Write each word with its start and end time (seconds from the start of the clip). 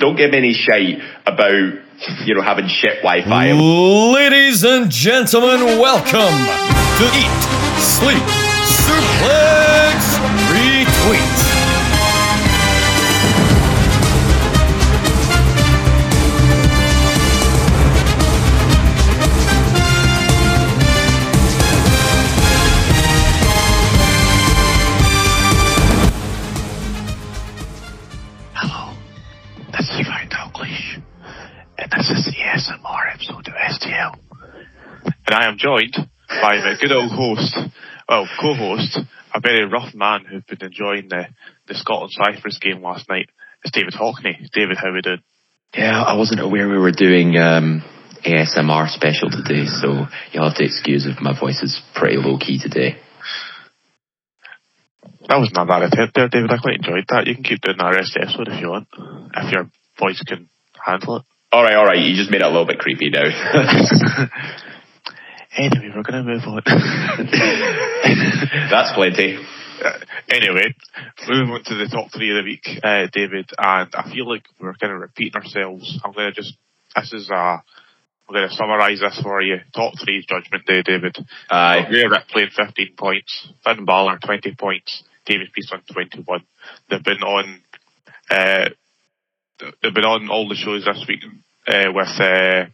Don't 0.00 0.16
give 0.16 0.30
me 0.30 0.38
any 0.38 0.54
shite 0.54 0.98
about, 1.26 1.52
you 2.24 2.34
know, 2.34 2.40
having 2.40 2.66
shit 2.68 3.02
Wi-Fi. 3.02 3.52
Ladies 3.52 4.64
and 4.64 4.90
gentlemen, 4.90 5.78
welcome 5.78 6.32
to 6.96 7.04
Eat, 7.20 7.42
Sleep, 7.78 8.22
Suplex, 8.64 10.16
Retweet. 10.48 11.59
And 35.30 35.38
I 35.38 35.48
am 35.48 35.58
joined 35.58 35.94
by 36.28 36.56
my 36.56 36.74
good 36.80 36.90
old 36.90 37.12
host, 37.12 37.56
well, 38.08 38.26
co-host, 38.40 38.98
a 39.32 39.38
very 39.38 39.64
rough 39.64 39.94
man 39.94 40.24
who's 40.24 40.42
been 40.42 40.58
enjoying 40.60 41.06
the, 41.08 41.26
the 41.68 41.74
Scotland 41.76 42.10
Cyprus 42.10 42.58
game 42.58 42.82
last 42.82 43.08
night. 43.08 43.30
It's 43.62 43.70
David 43.70 43.94
Hockney. 43.94 44.50
David, 44.52 44.76
how 44.76 44.92
we 44.92 45.02
doing? 45.02 45.22
Yeah, 45.72 46.02
I 46.02 46.16
wasn't 46.16 46.40
aware 46.40 46.68
we 46.68 46.78
were 46.78 46.90
doing 46.90 47.36
um, 47.36 47.84
ASMR 48.26 48.88
special 48.88 49.30
today, 49.30 49.66
so 49.66 50.06
you'll 50.32 50.48
have 50.48 50.56
to 50.56 50.64
excuse 50.64 51.06
if 51.06 51.22
my 51.22 51.38
voice 51.38 51.62
is 51.62 51.80
pretty 51.94 52.16
low 52.16 52.36
key 52.36 52.58
today. 52.60 52.96
That 55.28 55.38
was 55.38 55.52
not 55.54 55.68
bad 55.68 55.82
attempt 55.82 56.16
there, 56.16 56.26
David. 56.26 56.50
I 56.50 56.58
quite 56.58 56.82
enjoyed 56.82 57.04
that. 57.08 57.28
You 57.28 57.36
can 57.36 57.44
keep 57.44 57.60
doing 57.60 57.78
that 57.78 57.94
rest 57.94 58.16
of 58.16 58.22
the 58.22 58.26
episode 58.26 58.48
if 58.48 58.60
you 58.60 58.70
want, 58.70 58.88
if 59.36 59.52
your 59.52 59.70
voice 59.96 60.20
can 60.26 60.48
handle 60.74 61.18
it. 61.18 61.22
All 61.52 61.62
right, 61.62 61.76
all 61.76 61.86
right. 61.86 62.00
You 62.00 62.16
just 62.16 62.32
made 62.32 62.40
it 62.40 62.46
a 62.46 62.48
little 62.48 62.66
bit 62.66 62.80
creepy 62.80 63.10
now. 63.10 63.30
Anyway, 65.56 65.90
we're 65.94 66.02
going 66.02 66.24
to 66.24 66.32
move 66.32 66.42
on. 66.46 66.62
That's 68.70 68.92
plenty. 68.94 69.38
Uh, 69.82 69.98
anyway, 70.30 70.74
moving 71.28 71.54
on 71.54 71.64
to 71.64 71.74
the 71.74 71.88
top 71.90 72.12
three 72.12 72.30
of 72.30 72.36
the 72.36 72.44
week, 72.48 72.68
uh, 72.84 73.06
David, 73.12 73.50
and 73.58 73.88
I 73.94 74.10
feel 74.12 74.28
like 74.28 74.44
we're 74.60 74.74
kind 74.74 74.92
of 74.92 75.00
repeating 75.00 75.40
ourselves. 75.40 75.98
I'm 76.04 76.12
going 76.12 76.32
to 76.32 76.34
just, 76.34 76.54
this 76.94 77.12
is, 77.12 77.30
uh, 77.30 77.34
I'm 77.34 77.62
going 78.28 78.48
to 78.48 78.54
summarise 78.54 79.00
this 79.00 79.20
for 79.22 79.42
you. 79.42 79.56
Top 79.74 79.94
three 79.98 80.24
Judgment 80.28 80.66
Day, 80.66 80.82
David. 80.82 81.16
Aye. 81.50 81.86
Rhea 81.90 82.08
Ripley 82.08 82.44
15 82.54 82.94
points, 82.96 83.48
Finn 83.64 83.84
Balor 83.84 84.18
20 84.24 84.54
points, 84.54 85.02
David 85.26 85.50
Priest 85.52 85.72
on 85.72 85.82
21. 85.92 86.44
They've 86.90 87.02
been 87.02 87.22
on, 87.22 87.62
uh, 88.30 88.68
they've 89.82 89.94
been 89.94 90.04
on 90.04 90.28
all 90.28 90.48
the 90.48 90.54
shows 90.54 90.84
this 90.84 91.04
week, 91.08 91.24
uh, 91.66 91.90
with, 91.92 92.20
uh, 92.20 92.66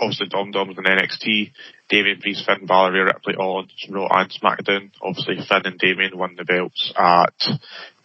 obviously 0.00 0.28
Dom 0.28 0.50
Dom's 0.50 0.76
on 0.78 0.84
NXT, 0.84 1.52
Damian 1.88 2.20
Priest, 2.20 2.44
Finn 2.46 2.66
Balor, 2.66 2.92
Rhea 2.92 3.04
Ripley 3.04 3.34
all 3.36 3.58
on 3.58 3.68
Raw 3.90 4.08
and 4.10 4.30
SmackDown. 4.30 4.90
Obviously 5.02 5.36
Finn 5.48 5.62
and 5.64 5.78
Damian 5.78 6.16
won 6.18 6.36
the 6.36 6.44
belts 6.44 6.92
at 6.96 7.34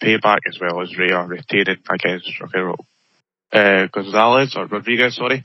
Payback 0.02 0.40
as 0.48 0.58
well 0.59 0.81
as 0.81 0.98
Rhea 0.98 1.24
retaining 1.26 1.78
against 1.90 2.31
Raquel 2.42 2.76
uh, 3.52 3.88
Gonzalez 3.92 4.56
or 4.56 4.66
Rodriguez, 4.66 5.16
sorry. 5.16 5.44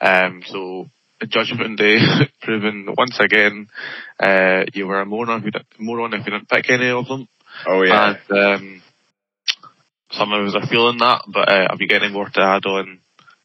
Um, 0.00 0.42
so 0.46 0.86
Judgment 1.28 1.78
Day 1.78 1.96
proving 2.42 2.94
once 2.96 3.18
again 3.20 3.68
uh, 4.18 4.64
you 4.72 4.86
were 4.86 5.00
a 5.00 5.06
moron, 5.06 5.40
if 5.40 5.44
you 5.44 5.50
didn't- 5.50 5.66
moron 5.78 6.14
if 6.14 6.24
you 6.24 6.32
didn't 6.32 6.48
pick 6.48 6.70
any 6.70 6.90
of 6.90 7.06
them. 7.06 7.28
Oh 7.66 7.82
yeah. 7.82 8.14
And 8.30 8.38
um, 8.38 8.82
some 10.12 10.32
of 10.32 10.46
us 10.46 10.54
are 10.54 10.66
feeling 10.68 10.98
that, 10.98 11.22
but 11.28 11.48
uh, 11.48 11.66
have 11.70 11.80
you 11.80 11.88
got 11.88 12.02
any 12.02 12.12
more 12.12 12.28
to 12.28 12.40
add 12.40 12.64
on 12.66 13.00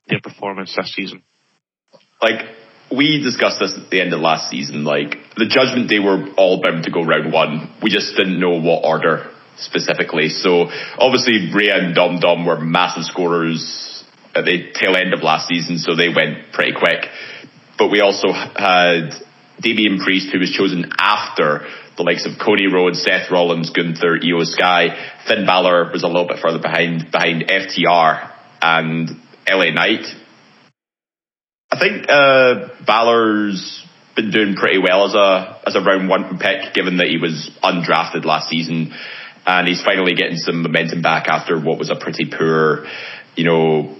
their 0.07 0.21
performance 0.21 0.73
this 0.75 0.93
season? 0.93 1.23
Like 2.21 2.55
we 2.91 3.21
discussed 3.21 3.59
this 3.59 3.77
at 3.77 3.89
the 3.89 4.01
end 4.01 4.13
of 4.13 4.21
last 4.21 4.49
season. 4.49 4.83
Like 4.83 5.17
the 5.35 5.47
Judgment 5.47 5.89
Day 5.89 5.99
were 5.99 6.29
all 6.37 6.61
bound 6.61 6.83
to 6.85 6.91
go 6.91 7.03
round 7.03 7.31
one. 7.31 7.73
We 7.81 7.89
just 7.89 8.15
didn't 8.15 8.39
know 8.39 8.59
what 8.59 8.83
order 8.83 9.31
specifically. 9.57 10.29
So 10.29 10.69
obviously 10.97 11.51
Rhea 11.53 11.75
and 11.75 11.95
Dom 11.95 12.19
Dom 12.19 12.45
were 12.45 12.59
massive 12.59 13.03
scorers 13.03 14.03
at 14.35 14.45
the 14.45 14.71
tail 14.73 14.95
end 14.95 15.13
of 15.13 15.23
last 15.23 15.47
season, 15.47 15.77
so 15.77 15.95
they 15.95 16.09
went 16.09 16.51
pretty 16.51 16.73
quick. 16.73 17.07
But 17.77 17.89
we 17.89 18.01
also 18.01 18.31
had 18.31 19.15
Damian 19.61 19.99
Priest, 19.99 20.29
who 20.31 20.39
was 20.39 20.51
chosen 20.51 20.91
after 20.99 21.67
the 21.95 22.03
likes 22.03 22.25
of 22.25 22.33
Cody 22.37 22.67
Rhodes, 22.67 23.01
Seth 23.01 23.31
Rollins, 23.31 23.69
Gunther, 23.69 24.19
Iyo 24.19 24.43
Sky. 24.43 24.91
Finn 25.27 25.45
Balor 25.45 25.91
was 25.91 26.03
a 26.03 26.07
little 26.07 26.27
bit 26.27 26.39
further 26.39 26.59
behind, 26.59 27.09
behind 27.11 27.47
FTR 27.47 28.31
and 28.61 29.09
LA 29.49 29.71
Knight. 29.71 30.03
I 31.75 31.79
think 31.79 32.05
uh, 32.07 32.69
Balor's 32.87 33.83
been 34.15 34.31
doing 34.31 34.55
pretty 34.55 34.77
well 34.79 35.07
as 35.07 35.13
a 35.13 35.59
as 35.67 35.75
a 35.75 35.81
round 35.81 36.07
one 36.07 36.39
pick, 36.39 36.73
given 36.73 36.97
that 36.97 37.07
he 37.07 37.17
was 37.17 37.51
undrafted 37.61 38.23
last 38.23 38.47
season, 38.47 38.93
and 39.45 39.67
he's 39.67 39.83
finally 39.83 40.15
getting 40.15 40.37
some 40.37 40.63
momentum 40.63 41.01
back 41.01 41.27
after 41.27 41.59
what 41.59 41.77
was 41.77 41.89
a 41.89 41.95
pretty 41.95 42.31
poor, 42.31 42.85
you 43.35 43.43
know, 43.43 43.93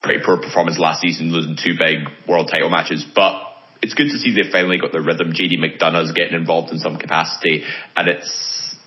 pretty 0.00 0.24
poor 0.24 0.38
performance 0.38 0.78
last 0.78 1.02
season, 1.02 1.30
losing 1.30 1.56
two 1.56 1.76
big 1.78 2.08
world 2.26 2.48
title 2.48 2.70
matches. 2.70 3.04
But 3.04 3.52
it's 3.82 3.92
good 3.92 4.08
to 4.08 4.18
see 4.18 4.32
they 4.32 4.50
finally 4.50 4.78
got 4.78 4.92
their 4.92 5.02
rhythm. 5.02 5.32
JD 5.32 5.58
McDonagh's 5.60 6.12
getting 6.12 6.40
involved 6.40 6.72
in 6.72 6.78
some 6.78 6.96
capacity, 6.96 7.64
and 7.94 8.08
it's 8.08 8.78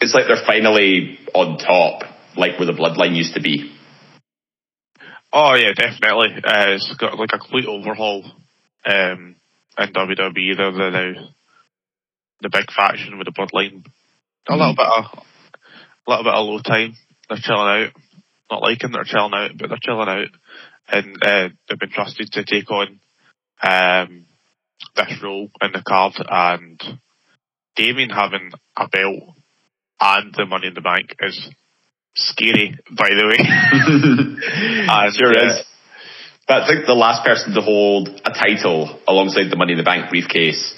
it's 0.00 0.14
like 0.14 0.24
they're 0.28 0.46
finally 0.46 1.18
on 1.34 1.58
top, 1.58 2.04
like 2.38 2.58
where 2.58 2.64
the 2.64 2.72
bloodline 2.72 3.14
used 3.14 3.34
to 3.34 3.42
be. 3.42 3.73
Oh 5.36 5.56
yeah, 5.56 5.72
definitely. 5.72 6.36
Uh, 6.44 6.74
it's 6.74 6.94
got 6.96 7.18
like 7.18 7.30
a 7.32 7.38
complete 7.38 7.66
overhaul 7.66 8.24
um, 8.86 9.34
in 9.76 9.92
WWE. 9.92 10.56
They're 10.56 10.70
the 10.70 10.90
now 10.90 11.28
the 12.40 12.50
big 12.50 12.70
faction 12.70 13.18
with 13.18 13.26
the 13.26 13.32
bloodline. 13.32 13.84
A 14.48 14.54
little 14.54 14.76
bit 14.76 14.86
of 14.86 15.04
a 16.06 16.10
little 16.10 16.24
bit 16.24 16.34
of 16.34 16.46
low 16.46 16.60
time. 16.60 16.96
They're 17.28 17.38
chilling 17.42 17.86
out. 17.86 17.92
Not 18.48 18.62
liking 18.62 18.92
they're 18.92 19.02
chilling 19.02 19.34
out, 19.34 19.50
but 19.58 19.70
they're 19.70 19.78
chilling 19.82 20.08
out, 20.08 20.28
and 20.88 21.16
uh, 21.20 21.48
they've 21.68 21.78
been 21.80 21.90
trusted 21.90 22.30
to 22.30 22.44
take 22.44 22.70
on 22.70 23.00
um, 23.66 24.26
this 24.94 25.18
role 25.20 25.50
in 25.60 25.72
the 25.72 25.82
card. 25.82 26.12
And 26.28 26.80
Damian 27.74 28.10
having 28.10 28.52
a 28.76 28.86
belt 28.86 29.34
and 30.00 30.32
the 30.32 30.46
Money 30.46 30.68
in 30.68 30.74
the 30.74 30.80
Bank 30.80 31.16
is 31.18 31.50
scary, 32.16 32.78
by 32.90 33.08
the 33.10 33.26
way. 33.26 33.38
And, 34.88 35.14
sure 35.16 35.36
uh, 35.38 35.46
is. 35.50 35.64
But 36.46 36.62
I 36.62 36.66
think 36.68 36.86
the 36.86 36.94
last 36.94 37.24
person 37.24 37.54
to 37.54 37.60
hold 37.62 38.08
a 38.08 38.30
title 38.30 39.00
alongside 39.08 39.50
the 39.50 39.56
Money 39.56 39.72
in 39.72 39.78
the 39.78 39.84
Bank 39.84 40.10
briefcase 40.10 40.74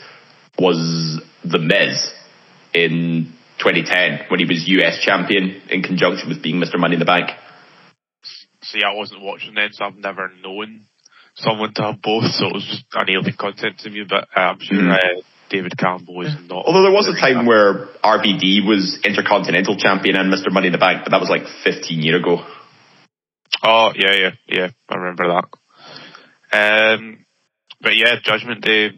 was 0.58 1.20
The 1.44 1.58
Miz 1.58 2.12
in 2.72 3.32
2010 3.58 4.26
when 4.30 4.38
he 4.40 4.46
was 4.46 4.64
US 4.68 5.00
champion 5.02 5.62
in 5.70 5.82
conjunction 5.82 6.28
with 6.28 6.42
being 6.42 6.56
Mr. 6.56 6.78
Money 6.78 6.94
in 6.94 7.00
the 7.00 7.04
Bank. 7.06 7.30
see, 8.62 8.80
I 8.84 8.94
wasn't 8.94 9.22
watching 9.22 9.54
then, 9.54 9.70
so 9.72 9.84
I've 9.84 9.96
never 9.96 10.30
known 10.42 10.86
someone 11.34 11.74
to 11.74 11.82
have 11.82 12.02
both, 12.02 12.24
so 12.32 12.46
it 12.46 12.54
was 12.54 12.64
just 12.66 12.84
alien 12.96 13.24
content 13.38 13.78
to 13.80 13.90
me. 13.90 14.04
But 14.08 14.28
uh, 14.36 14.40
I'm 14.40 14.60
sure 14.60 14.78
Mm. 14.78 14.92
uh, 14.94 15.22
David 15.48 15.76
Campbell 15.78 16.22
is 16.22 16.34
not. 16.48 16.64
Although 16.66 16.82
there 16.82 16.92
was 16.92 17.08
a 17.08 17.18
time 17.18 17.46
where 17.46 17.86
RVD 18.02 18.66
was 18.66 18.98
Intercontinental 19.04 19.76
champion 19.76 20.16
and 20.16 20.32
Mr. 20.32 20.52
Money 20.52 20.68
in 20.68 20.72
the 20.72 20.78
Bank, 20.78 21.02
but 21.04 21.10
that 21.10 21.20
was 21.20 21.30
like 21.30 21.42
15 21.64 22.00
years 22.00 22.20
ago. 22.20 22.44
Oh 23.62 23.92
yeah, 23.94 24.14
yeah, 24.14 24.30
yeah. 24.48 24.68
I 24.88 24.94
remember 24.96 25.28
that. 25.28 25.48
Um, 26.52 27.26
but 27.80 27.96
yeah, 27.96 28.16
Judgment 28.22 28.62
Day, 28.62 28.90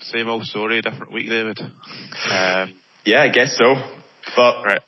same 0.00 0.28
old 0.28 0.44
story, 0.44 0.80
different 0.80 1.12
week, 1.12 1.28
David. 1.28 1.58
Um, 1.60 2.80
Yeah, 3.04 3.22
I 3.22 3.28
guess 3.28 3.56
so. 3.56 3.74
But 4.36 4.64
right. 4.64 4.82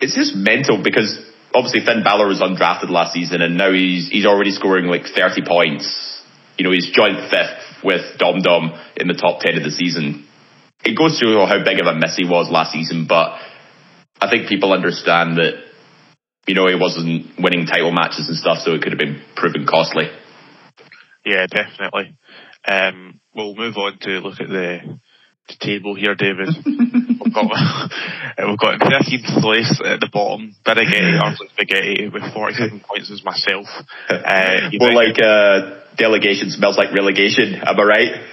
it's 0.00 0.14
just 0.14 0.34
mental 0.34 0.82
because 0.82 1.18
obviously 1.54 1.80
Finn 1.84 2.02
Balor 2.02 2.26
was 2.26 2.40
undrafted 2.40 2.90
last 2.90 3.12
season 3.12 3.42
and 3.42 3.56
now 3.56 3.72
he's 3.72 4.08
he's 4.08 4.26
already 4.26 4.50
scoring 4.50 4.86
like 4.86 5.06
30 5.06 5.42
points. 5.46 6.22
You 6.58 6.64
know, 6.64 6.72
he's 6.72 6.90
joint 6.90 7.30
fifth 7.30 7.59
with 7.84 8.18
Dom 8.18 8.42
Dom 8.42 8.72
in 8.96 9.08
the 9.08 9.14
top 9.14 9.40
10 9.40 9.56
of 9.56 9.64
the 9.64 9.70
season. 9.70 10.26
It 10.84 10.96
goes 10.96 11.18
to 11.20 11.46
how 11.46 11.62
big 11.64 11.80
of 11.80 11.86
a 11.86 11.94
miss 11.94 12.16
he 12.16 12.24
was 12.24 12.50
last 12.50 12.72
season, 12.72 13.06
but 13.06 13.38
I 14.20 14.30
think 14.30 14.48
people 14.48 14.72
understand 14.72 15.36
that 15.36 15.70
you 16.46 16.54
know, 16.54 16.66
he 16.66 16.74
wasn't 16.74 17.38
winning 17.38 17.66
title 17.66 17.92
matches 17.92 18.28
and 18.28 18.36
stuff, 18.36 18.58
so 18.58 18.72
it 18.72 18.82
could 18.82 18.92
have 18.92 18.98
been 18.98 19.22
proven 19.36 19.66
costly. 19.66 20.10
Yeah, 21.24 21.46
definitely. 21.46 22.16
Um, 22.66 23.20
we'll 23.34 23.54
move 23.54 23.76
on 23.76 23.98
to 24.00 24.10
look 24.20 24.40
at 24.40 24.48
the, 24.48 24.98
the 25.48 25.56
table 25.60 25.94
here, 25.94 26.14
David. 26.14 26.48
we've 26.66 27.34
got 27.34 27.44
we've 28.48 28.58
got 28.58 28.80
13th 28.80 29.40
place 29.40 29.80
at 29.84 30.00
the 30.00 30.08
bottom. 30.12 30.56
Birighetti, 30.64 31.20
Arthur 31.22 31.44
Spaghetti 31.52 32.08
with 32.08 32.22
47 32.32 32.80
points 32.80 33.10
as 33.10 33.24
myself. 33.24 33.66
Uh, 34.10 34.70
More 34.74 34.92
like 34.92 35.18
uh, 35.22 35.79
delegation 35.96 36.50
smells 36.50 36.76
like 36.76 36.92
relegation. 36.94 37.54
Am 37.54 37.78
I 37.78 37.82
right? 37.82 38.26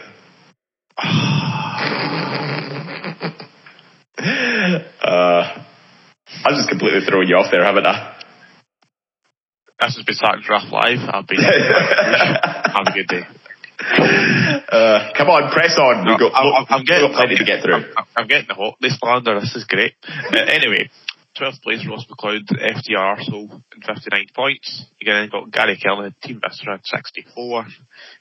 uh, 5.04 5.64
I'm 6.46 6.56
just 6.56 6.70
completely 6.70 7.02
throwing 7.08 7.28
you 7.28 7.36
off 7.36 7.52
there, 7.52 7.64
haven't 7.64 7.88
I? 7.88 8.16
This 9.80 9.96
has 9.96 10.06
been 10.06 10.16
Sack 10.16 10.42
Draft 10.44 10.72
Live. 10.72 11.00
I've 11.08 11.28
been. 11.28 11.38
Have 11.40 12.88
a 12.88 12.92
good 12.94 13.08
day. 13.08 13.22
Uh, 13.80 15.14
come 15.16 15.30
on, 15.30 15.52
press 15.52 15.78
on. 15.78 16.06
We've 16.06 16.18
got, 16.18 16.34
I'm, 16.34 16.66
I'm 16.70 16.84
getting, 16.84 17.14
plenty 17.14 17.34
I'm, 17.34 17.38
to 17.38 17.46
get 17.46 17.64
through. 17.64 17.76
I'm, 17.76 17.86
I'm 18.18 18.28
getting 18.28 18.48
the 18.48 18.56
hot 18.56 18.76
this 18.82 18.98
slander. 18.98 19.40
This 19.40 19.56
is 19.56 19.66
great. 19.66 19.94
Anyway, 20.34 20.90
12th 21.40 21.62
place, 21.62 21.86
Ross 21.88 22.06
McLeod, 22.10 22.50
FDR, 22.50 23.24
so 23.24 23.62
in 23.76 23.82
59 23.82 24.28
points. 24.36 24.86
You 25.00 25.12
then 25.12 25.30
got 25.30 25.52
Gary 25.52 25.78
Kelly, 25.78 26.14
Team 26.24 26.42
Viscera, 26.42 26.80
64. 26.84 27.66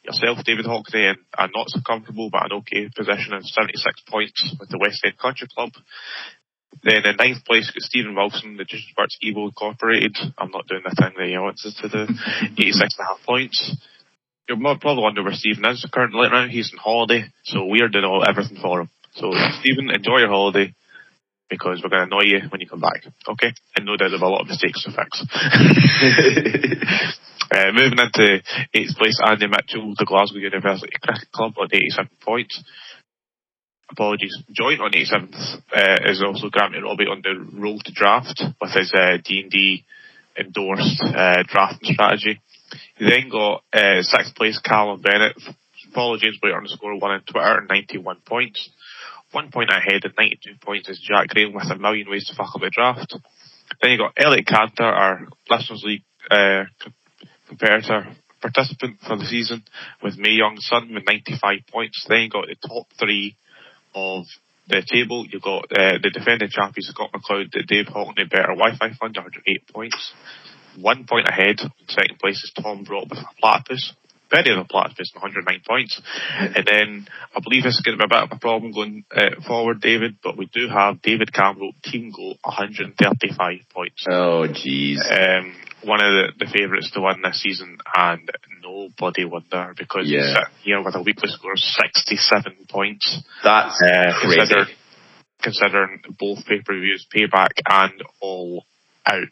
Yourself, 0.04 0.44
David 0.44 0.66
Hockney, 0.66 1.10
in 1.10 1.16
a 1.38 1.48
not 1.48 1.68
so 1.68 1.80
comfortable 1.86 2.28
but 2.30 2.44
an 2.44 2.58
okay 2.58 2.88
position 2.94 3.32
of 3.32 3.44
76 3.44 4.02
points 4.08 4.54
with 4.60 4.68
the 4.68 4.78
West 4.78 5.02
End 5.04 5.18
Country 5.18 5.48
Club. 5.54 5.70
Then 6.82 7.06
in 7.06 7.16
ninth 7.16 7.44
place, 7.44 7.72
got 7.74 7.84
Stephen 7.84 8.14
Wilson, 8.14 8.56
the 8.56 8.64
Just 8.64 8.88
Sports 8.88 9.16
Evo 9.24 9.48
Incorporated. 9.48 10.16
I'm 10.36 10.50
not 10.50 10.68
doing 10.68 10.82
the 10.84 10.94
thing 10.94 11.14
that 11.16 11.28
he 11.28 11.38
wants 11.38 11.64
us 11.64 11.74
to 11.80 11.88
do. 11.88 12.12
86 12.58 12.80
and 12.80 12.90
a 13.00 13.08
half 13.08 13.24
points. 13.24 13.76
You're 14.48 14.58
probably 14.58 15.02
wondering 15.02 15.26
where 15.26 15.34
Stephen 15.34 15.64
is 15.66 15.88
currently 15.90 16.20
right 16.20 16.30
now. 16.30 16.48
He's 16.48 16.70
on 16.72 16.78
holiday, 16.78 17.24
so 17.44 17.64
we're 17.64 17.88
doing 17.88 18.04
all 18.04 18.24
everything 18.28 18.58
for 18.60 18.82
him. 18.82 18.90
So 19.14 19.32
Stephen, 19.60 19.90
enjoy 19.90 20.18
your 20.18 20.28
holiday 20.28 20.74
because 21.48 21.81
we're 21.82 21.90
going 21.90 22.08
to 22.08 22.14
annoy 22.14 22.25
you 22.25 22.40
when 22.50 22.60
you 22.60 22.69
come 22.69 22.81
back. 22.81 23.04
Okay? 23.28 23.52
And 23.76 23.87
no 23.87 23.96
doubt 23.96 24.10
there'll 24.10 24.20
be 24.20 24.26
a 24.26 24.28
lot 24.28 24.43
of 24.43 24.48
mistakes 24.48 24.84
to 24.84 24.90
fix. 24.90 25.20
uh, 27.52 27.72
moving 27.72 27.98
into 27.98 28.43
eighth 28.75 28.96
place, 28.96 29.20
Andy 29.25 29.46
Mitchell, 29.46 29.94
the 29.96 30.04
Glasgow 30.06 30.38
University 30.38 30.93
Cricket 31.00 31.31
Club 31.32 31.54
on 31.58 31.69
87 31.72 32.10
points 32.20 32.62
apologies, 33.90 34.37
joint 34.50 34.81
on 34.81 34.93
87th 34.93 35.62
uh, 35.75 36.10
is 36.10 36.22
also 36.22 36.48
Grammy 36.48 36.82
Robbie 36.82 37.06
on 37.06 37.22
the 37.22 37.58
roll 37.58 37.78
to 37.78 37.92
draft 37.92 38.42
with 38.60 38.72
his 38.72 38.92
uh, 38.94 39.19
D&D 39.25 39.84
endorsed 40.38 41.02
uh, 41.02 41.42
drafting 41.46 41.94
strategy. 41.94 42.40
He 42.96 43.08
then 43.08 43.28
got 43.31 43.62
uh, 43.72 44.02
sixth 44.02 44.34
place 44.34 44.58
Callum 44.58 45.00
Bennett, 45.00 45.37
follow 45.94 46.19
James 46.19 46.38
Blair 46.40 46.56
underscore 46.56 46.99
one 46.99 47.12
on 47.12 47.22
Twitter, 47.22 47.64
91 47.69 48.19
points. 48.26 48.70
One 49.37 49.50
point 49.50 49.69
ahead 49.69 50.03
at 50.06 50.17
92 50.17 50.55
points 50.65 50.88
is 50.88 50.99
Jack 50.99 51.29
Graham 51.29 51.53
with 51.53 51.71
a 51.71 51.77
million 51.77 52.09
ways 52.09 52.25
to 52.25 52.35
fuck 52.35 52.55
up 52.55 52.62
the 52.62 52.71
draft. 52.71 53.15
Then 53.83 53.91
you 53.91 53.99
got 53.99 54.15
Elliot 54.17 54.47
Cantor, 54.47 54.85
our 54.85 55.29
Listeners 55.50 55.83
League 55.85 56.05
uh, 56.31 56.62
competitor, 57.47 58.17
participant 58.41 58.97
for 59.06 59.19
the 59.19 59.27
season 59.27 59.62
with 60.03 60.17
May 60.17 60.31
Young 60.31 60.56
Sun 60.59 60.88
with 60.94 61.05
95 61.06 61.59
points. 61.71 62.06
Then 62.09 62.21
you 62.21 62.31
got 62.31 62.47
the 62.47 62.56
top 62.67 62.87
three 62.99 63.37
of 63.94 64.25
the 64.69 64.83
table, 64.91 65.27
you've 65.31 65.43
got 65.43 65.65
uh, 65.65 65.99
the 66.03 66.09
defending 66.15 66.49
champion 66.49 66.85
Scott 66.85 67.11
McLeod, 67.12 67.53
Dave 67.67 67.88
Hockney, 67.88 68.31
better 68.31 68.56
Wi-Fi 68.56 68.88
fund, 68.99 69.17
108 69.17 69.69
points. 69.69 70.15
One 70.81 71.05
point 71.05 71.29
ahead, 71.29 71.61
second 71.88 72.19
place 72.19 72.43
is 72.43 72.53
Tom 72.56 72.85
Brock 72.85 73.11
with 73.11 73.19
platypus. 73.38 73.93
Than 74.31 74.58
a 74.58 74.64
platypus, 74.64 75.12
109 75.14 75.62
points. 75.67 76.00
And 76.38 76.67
then 76.67 77.06
I 77.34 77.40
believe 77.40 77.62
this 77.62 77.75
is 77.75 77.81
going 77.81 77.96
to 77.96 78.02
be 78.02 78.05
a 78.05 78.08
bit 78.08 78.25
of 78.25 78.37
a 78.37 78.40
problem 78.40 78.73
going 78.73 79.05
uh, 79.14 79.40
forward, 79.46 79.81
David, 79.81 80.17
but 80.23 80.37
we 80.37 80.46
do 80.46 80.69
have 80.69 81.00
David 81.00 81.32
Campbell, 81.32 81.73
team 81.84 82.11
goal, 82.14 82.37
135 82.43 83.61
points. 83.73 84.05
Oh, 84.11 84.46
jeez. 84.50 84.99
Um, 84.99 85.55
one 85.84 86.02
of 86.02 86.11
the, 86.11 86.44
the 86.44 86.50
favourites 86.52 86.90
to 86.93 87.00
win 87.00 87.23
this 87.23 87.40
season, 87.40 87.78
and 87.96 88.28
nobody 88.62 89.25
wonder 89.25 89.75
because 89.78 90.11
yeah. 90.11 90.20
he's 90.20 90.28
sitting 90.28 90.55
here 90.64 90.82
with 90.82 90.96
a 90.96 91.02
weekly 91.02 91.28
score 91.28 91.52
of 91.52 91.58
67 91.58 92.67
points. 92.69 93.23
That's 93.44 93.81
uh, 93.81 94.12
considering, 94.20 94.67
considering 95.40 96.02
both 96.19 96.44
pay 96.46 96.62
per 96.64 96.75
views, 96.75 97.06
payback 97.14 97.50
and 97.69 98.02
all 98.20 98.64
out, 99.06 99.28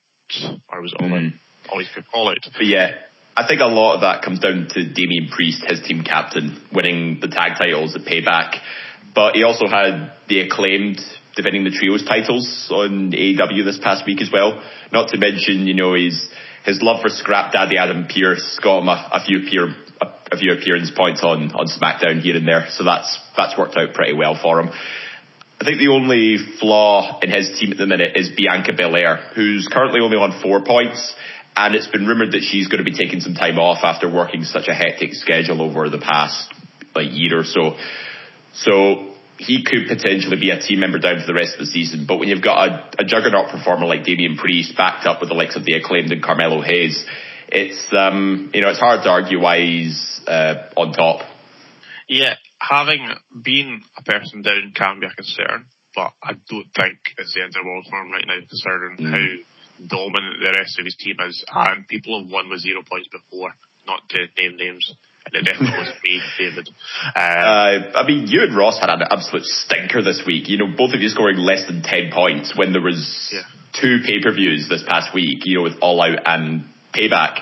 or 0.69 0.81
was 0.81 0.93
it 0.93 1.03
all 1.03 1.09
mm. 1.09 1.33
out? 1.33 1.41
Always 1.71 1.89
all 2.13 2.29
out. 2.29 2.39
But 2.45 2.67
yeah, 2.67 3.07
I 3.37 3.49
think 3.49 3.61
a 3.61 3.67
lot 3.67 3.97
of 3.97 4.01
that 4.03 4.23
comes 4.23 4.39
down 4.39 4.69
to 4.71 4.81
Damian 4.95 5.29
Priest, 5.31 5.65
his 5.67 5.83
team 5.83 6.05
captain, 6.05 6.63
winning 6.73 7.19
the 7.21 7.27
tag 7.27 7.59
titles 7.59 7.97
at 7.97 8.03
Payback. 8.03 8.63
But 9.15 9.35
he 9.35 9.43
also 9.43 9.67
had 9.67 10.15
the 10.29 10.41
acclaimed 10.47 11.03
defending 11.35 11.65
the 11.65 11.75
trios 11.75 12.07
titles 12.07 12.71
on 12.71 13.11
AEW 13.11 13.67
this 13.67 13.79
past 13.83 14.07
week 14.07 14.23
as 14.23 14.31
well. 14.31 14.63
Not 14.93 15.09
to 15.11 15.19
mention, 15.19 15.67
you 15.67 15.75
know, 15.75 15.95
his 15.95 16.31
his 16.65 16.81
love 16.81 17.03
for 17.03 17.11
Scrap 17.11 17.53
Daddy 17.53 17.77
Adam 17.77 18.07
Pearce 18.07 18.59
got 18.63 18.81
him 18.81 18.89
a, 18.89 18.97
a 19.13 19.21
few 19.27 19.45
appear, 19.45 19.69
a, 20.01 20.07
a, 20.33 20.37
few 20.39 20.55
appearance 20.55 20.91
points 20.95 21.21
on 21.23 21.51
on 21.53 21.67
SmackDown 21.67 22.23
here 22.23 22.37
and 22.37 22.47
there. 22.47 22.71
So 22.71 22.85
that's 22.85 23.19
that's 23.37 23.59
worked 23.59 23.77
out 23.77 23.95
pretty 23.95 24.15
well 24.15 24.39
for 24.41 24.61
him. 24.61 24.71
I 24.71 25.65
think 25.65 25.79
the 25.79 25.91
only 25.91 26.37
flaw 26.59 27.21
in 27.21 27.31
his 27.31 27.59
team 27.59 27.73
at 27.73 27.79
the 27.79 27.87
minute 27.87 28.17
is 28.17 28.31
Bianca 28.37 28.75
Belair, 28.77 29.33
who's 29.35 29.69
currently 29.71 30.01
only 30.01 30.19
on 30.19 30.43
four 30.43 30.63
points. 30.63 31.15
And 31.57 31.75
it's 31.75 31.87
been 31.87 32.07
rumored 32.07 32.33
that 32.33 32.43
she's 32.43 32.67
going 32.67 32.85
to 32.85 32.91
be 32.91 32.97
taking 32.97 33.21
some 33.21 33.35
time 33.35 33.59
off 33.59 33.85
after 33.85 34.11
working 34.11 34.43
such 34.43 34.67
a 34.67 34.75
hectic 34.75 35.15
schedule 35.15 35.63
over 35.63 35.89
the 35.89 35.99
past 36.03 36.53
like 36.95 37.09
year 37.11 37.41
or 37.41 37.45
so. 37.45 37.79
So 38.55 39.15
he 39.39 39.65
could 39.65 39.87
potentially 39.89 40.39
be 40.39 40.51
a 40.51 40.61
team 40.61 40.81
member 40.81 40.99
down 40.99 41.21
for 41.21 41.27
the 41.27 41.35
rest 41.35 41.55
of 41.55 41.61
the 41.61 41.67
season. 41.67 42.07
But 42.07 42.19
when 42.19 42.29
you've 42.29 42.43
got 42.43 42.69
a, 42.69 43.03
a 43.03 43.05
juggernaut 43.05 43.51
performer 43.51 43.87
like 43.87 44.05
Damian 44.05 44.37
Priest 44.37 44.77
backed 44.77 45.07
up 45.07 45.21
with 45.21 45.29
the 45.29 45.35
likes 45.35 45.57
of 45.57 45.65
the 45.65 45.75
acclaimed 45.75 46.13
and 46.13 46.23
Carmelo 46.23 46.63
Hayes, 46.63 47.07
it's 47.49 47.87
um, 47.97 48.51
you 48.55 48.63
know 48.63 48.71
it's 48.71 48.79
hard 48.79 49.03
to 49.05 49.11
argue 49.11 49.41
why 49.41 49.61
he's 49.61 50.21
uh, 50.27 50.71
on 50.77 50.93
top. 50.93 51.29
Yeah, 52.09 52.37
having 52.59 53.09
been 53.43 53.83
a 53.97 54.03
person 54.03 54.43
down 54.43 54.73
can 54.75 55.01
be 55.01 55.07
a 55.07 55.15
concern, 55.15 55.67
but 55.95 56.15
I 56.23 56.35
don't 56.49 56.71
think 56.75 56.99
it's 57.19 57.35
the 57.35 57.43
end 57.43 57.57
of 57.57 57.63
the 57.63 57.69
world 57.69 57.87
for 57.89 58.01
him 58.01 58.13
right 58.13 58.27
now, 58.27 58.39
considering 58.39 58.97
mm. 58.99 59.11
how 59.11 59.54
dominant 59.79 60.41
the 60.41 60.55
rest 60.59 60.79
of 60.79 60.85
his 60.85 60.97
team 60.97 61.17
is, 61.21 61.45
and 61.49 61.87
people 61.89 62.21
have 62.21 62.31
won 62.31 62.49
with 62.49 62.61
zero 62.61 62.83
points 62.83 63.09
before. 63.09 63.55
Not 63.87 64.09
to 64.11 64.27
name 64.39 64.57
names 64.57 64.95
and 65.27 65.35
it 65.35 65.45
definitely 65.45 65.79
was 65.79 65.93
me, 66.05 66.21
David. 66.39 66.69
Uh, 67.17 67.19
uh, 67.19 67.93
I 67.95 68.07
mean, 68.07 68.27
you 68.29 68.43
and 68.43 68.57
Ross 68.57 68.79
had 68.79 68.91
an 68.91 69.03
absolute 69.11 69.45
stinker 69.45 70.03
this 70.03 70.23
week. 70.27 70.49
You 70.49 70.59
know, 70.59 70.77
both 70.77 70.93
of 70.93 71.01
you 71.01 71.09
scoring 71.09 71.39
less 71.39 71.67
than 71.67 71.83
10 71.83 72.13
points 72.13 72.53
when 72.57 72.73
there 72.73 72.83
was 72.83 73.33
yeah. 73.33 73.43
two 73.73 74.05
pay-per-views 74.05 74.69
this 74.69 74.85
past 74.87 75.15
week, 75.15 75.41
you 75.45 75.57
know, 75.57 75.63
with 75.63 75.81
All 75.81 76.03
Out 76.03 76.21
and 76.27 76.69
Payback. 76.93 77.41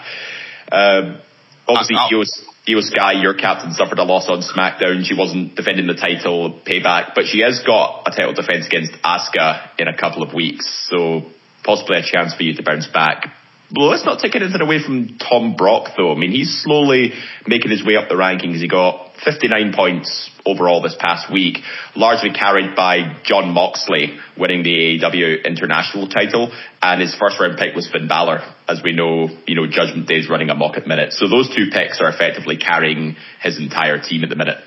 Uh, 0.70 1.20
obviously, 1.66 1.96
Iyo, 1.96 2.22
Iyo 2.68 2.82
Sky, 2.82 3.20
your 3.20 3.34
captain, 3.34 3.72
suffered 3.72 3.98
a 3.98 4.04
loss 4.04 4.28
on 4.28 4.42
SmackDown. 4.42 5.04
She 5.04 5.14
wasn't 5.14 5.56
defending 5.56 5.88
the 5.88 5.98
title 5.98 6.60
Payback, 6.64 7.14
but 7.14 7.24
she 7.26 7.42
has 7.42 7.62
got 7.66 8.06
a 8.06 8.10
title 8.10 8.32
defense 8.32 8.66
against 8.66 8.92
Asuka 9.02 9.70
in 9.78 9.88
a 9.88 9.96
couple 9.96 10.22
of 10.22 10.32
weeks, 10.32 10.88
so 10.88 11.22
possibly 11.64 11.98
a 11.98 12.02
chance 12.02 12.34
for 12.34 12.42
you 12.42 12.54
to 12.54 12.62
bounce 12.62 12.86
back. 12.88 13.34
Well, 13.74 13.88
let's 13.88 14.04
not 14.04 14.20
take 14.20 14.36
anything 14.36 14.60
away 14.60 14.84
from 14.84 15.16
Tom 15.16 15.56
Brock, 15.56 15.96
though. 15.96 16.12
I 16.12 16.14
mean, 16.14 16.30
he's 16.30 16.60
slowly 16.60 17.12
making 17.46 17.70
his 17.70 17.82
way 17.82 17.96
up 17.96 18.10
the 18.10 18.20
rankings. 18.20 18.60
He 18.60 18.68
got 18.68 19.16
59 19.24 19.72
points 19.72 20.28
overall 20.44 20.82
this 20.82 20.94
past 20.98 21.32
week, 21.32 21.56
largely 21.96 22.36
carried 22.36 22.76
by 22.76 23.22
Jon 23.24 23.54
Moxley 23.54 24.20
winning 24.36 24.62
the 24.62 25.00
AEW 25.00 25.46
International 25.46 26.06
title, 26.06 26.52
and 26.82 27.00
his 27.00 27.14
first 27.14 27.40
round 27.40 27.56
pick 27.56 27.74
was 27.74 27.88
Finn 27.88 28.08
Balor. 28.08 28.44
As 28.68 28.82
we 28.84 28.92
know, 28.92 29.32
you 29.46 29.56
know, 29.56 29.66
Judgment 29.66 30.06
Day 30.06 30.20
is 30.20 30.28
running 30.28 30.50
a 30.50 30.52
amok 30.52 30.76
at 30.76 30.86
minute. 30.86 31.14
So 31.14 31.28
those 31.28 31.48
two 31.48 31.72
picks 31.72 31.98
are 31.98 32.10
effectively 32.10 32.58
carrying 32.58 33.16
his 33.40 33.58
entire 33.58 34.02
team 34.02 34.22
at 34.22 34.28
the 34.28 34.36
minute. 34.36 34.58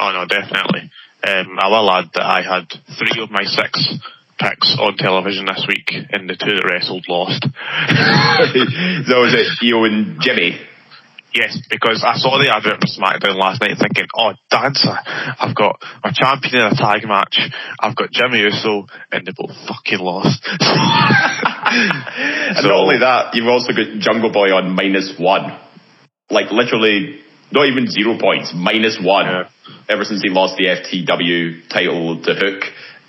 Oh 0.00 0.10
no, 0.10 0.26
definitely. 0.26 0.90
Um, 1.22 1.58
I 1.62 1.68
will 1.68 1.90
add 1.90 2.10
that 2.14 2.26
I 2.26 2.42
had 2.42 2.66
three 2.98 3.22
of 3.22 3.30
my 3.30 3.44
six 3.44 3.98
picks 4.38 4.76
on 4.78 4.96
television 4.96 5.46
this 5.46 5.66
week, 5.68 5.92
and 5.92 6.28
the 6.28 6.36
two 6.36 6.56
that 6.56 6.64
wrestled 6.64 7.06
lost. 7.08 7.42
so 9.08 9.20
was 9.20 9.34
it 9.34 9.62
you 9.62 9.84
and 9.84 10.20
Jimmy? 10.20 10.58
Yes, 11.36 11.60
because 11.68 12.00
I 12.00 12.16
saw 12.16 12.40
the 12.40 12.48
advert 12.48 12.80
for 12.80 12.88
SmackDown 12.88 13.36
last 13.36 13.60
night 13.60 13.76
thinking, 13.76 14.08
oh, 14.16 14.32
dancer, 14.48 14.96
I've 14.96 15.54
got 15.54 15.76
a 16.02 16.08
champion 16.08 16.64
in 16.64 16.72
a 16.72 16.74
tag 16.74 17.04
match, 17.04 17.36
I've 17.78 17.94
got 17.94 18.08
Jimmy 18.08 18.40
Uso, 18.40 18.88
and 19.12 19.26
they 19.26 19.32
both 19.36 19.52
fucking 19.68 20.00
lost. 20.00 20.40
and 20.48 22.56
so, 22.56 22.72
not 22.72 22.80
only 22.80 23.04
that, 23.04 23.34
you've 23.34 23.52
also 23.52 23.76
got 23.76 24.00
Jungle 24.00 24.32
Boy 24.32 24.48
on 24.48 24.72
minus 24.72 25.12
one. 25.20 25.60
Like 26.30 26.50
literally, 26.50 27.20
not 27.52 27.68
even 27.68 27.86
zero 27.86 28.16
points, 28.18 28.54
minus 28.56 28.96
one. 28.96 29.26
Yeah. 29.26 29.50
Ever 29.88 30.04
since 30.04 30.22
he 30.22 30.30
lost 30.30 30.56
the 30.56 30.72
FTW 30.72 31.68
title 31.68 32.22
to 32.22 32.34
Hook 32.34 32.64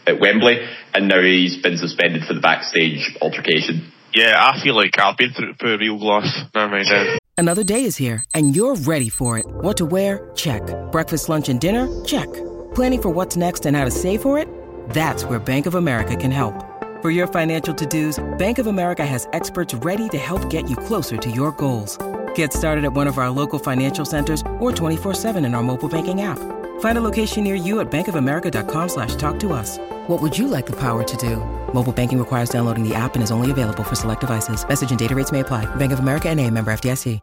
at 0.07 0.19
Wembley, 0.19 0.57
and 0.93 1.07
now 1.07 1.21
he's 1.21 1.57
been 1.57 1.77
suspended 1.77 2.23
for 2.25 2.33
the 2.33 2.39
backstage 2.39 3.15
altercation. 3.21 3.91
Yeah, 4.13 4.35
I 4.39 4.61
feel 4.63 4.75
like 4.75 4.97
I've 4.97 5.17
been 5.17 5.31
through 5.33 5.73
it 5.73 5.77
real 5.77 5.99
glass. 5.99 6.43
Never 6.55 6.71
mind 6.71 6.87
now. 6.89 7.17
Another 7.37 7.63
day 7.63 7.83
is 7.83 7.97
here, 7.97 8.23
and 8.33 8.55
you're 8.55 8.75
ready 8.75 9.09
for 9.09 9.37
it. 9.37 9.45
What 9.47 9.77
to 9.77 9.85
wear? 9.85 10.31
Check. 10.35 10.61
Breakfast, 10.91 11.29
lunch, 11.29 11.49
and 11.49 11.59
dinner? 11.59 11.87
Check. 12.03 12.31
Planning 12.73 13.01
for 13.01 13.09
what's 13.09 13.37
next 13.37 13.67
and 13.67 13.77
how 13.77 13.85
to 13.85 13.91
save 13.91 14.23
for 14.23 14.39
it? 14.39 14.47
That's 14.89 15.23
where 15.23 15.37
Bank 15.37 15.67
of 15.67 15.75
America 15.75 16.15
can 16.15 16.31
help. 16.31 16.55
For 17.03 17.11
your 17.11 17.27
financial 17.27 17.75
to-dos, 17.75 18.17
Bank 18.39 18.57
of 18.57 18.65
America 18.65 19.05
has 19.05 19.27
experts 19.33 19.75
ready 19.75 20.09
to 20.09 20.17
help 20.17 20.49
get 20.49 20.67
you 20.67 20.75
closer 20.75 21.17
to 21.17 21.29
your 21.29 21.51
goals. 21.51 21.99
Get 22.33 22.53
started 22.53 22.85
at 22.85 22.93
one 22.93 23.05
of 23.07 23.19
our 23.19 23.29
local 23.29 23.59
financial 23.59 24.03
centers 24.03 24.41
or 24.59 24.71
24-7 24.71 25.45
in 25.45 25.53
our 25.53 25.61
mobile 25.61 25.89
banking 25.89 26.21
app. 26.21 26.39
Find 26.79 26.97
a 26.97 27.01
location 27.01 27.43
near 27.43 27.55
you 27.55 27.81
at 27.81 27.91
bankofamerica.com 27.91 28.89
slash 28.89 29.15
talk 29.15 29.39
to 29.41 29.53
us. 29.53 29.77
What 30.07 30.21
would 30.21 30.37
you 30.37 30.47
like 30.47 30.65
the 30.65 30.75
power 30.75 31.03
to 31.03 31.17
do? 31.17 31.35
Mobile 31.73 31.91
banking 31.91 32.17
requires 32.17 32.49
downloading 32.49 32.87
the 32.87 32.95
app 32.95 33.15
and 33.15 33.23
is 33.23 33.29
only 33.29 33.51
available 33.51 33.83
for 33.83 33.93
select 33.95 34.21
devices. 34.21 34.65
Message 34.65 34.89
and 34.89 34.97
data 34.97 35.13
rates 35.13 35.33
may 35.33 35.41
apply. 35.41 35.65
Bank 35.75 35.91
of 35.91 35.99
America 35.99 36.29
and 36.29 36.39
a 36.39 36.49
member 36.49 36.71
FDIC. 36.71 37.19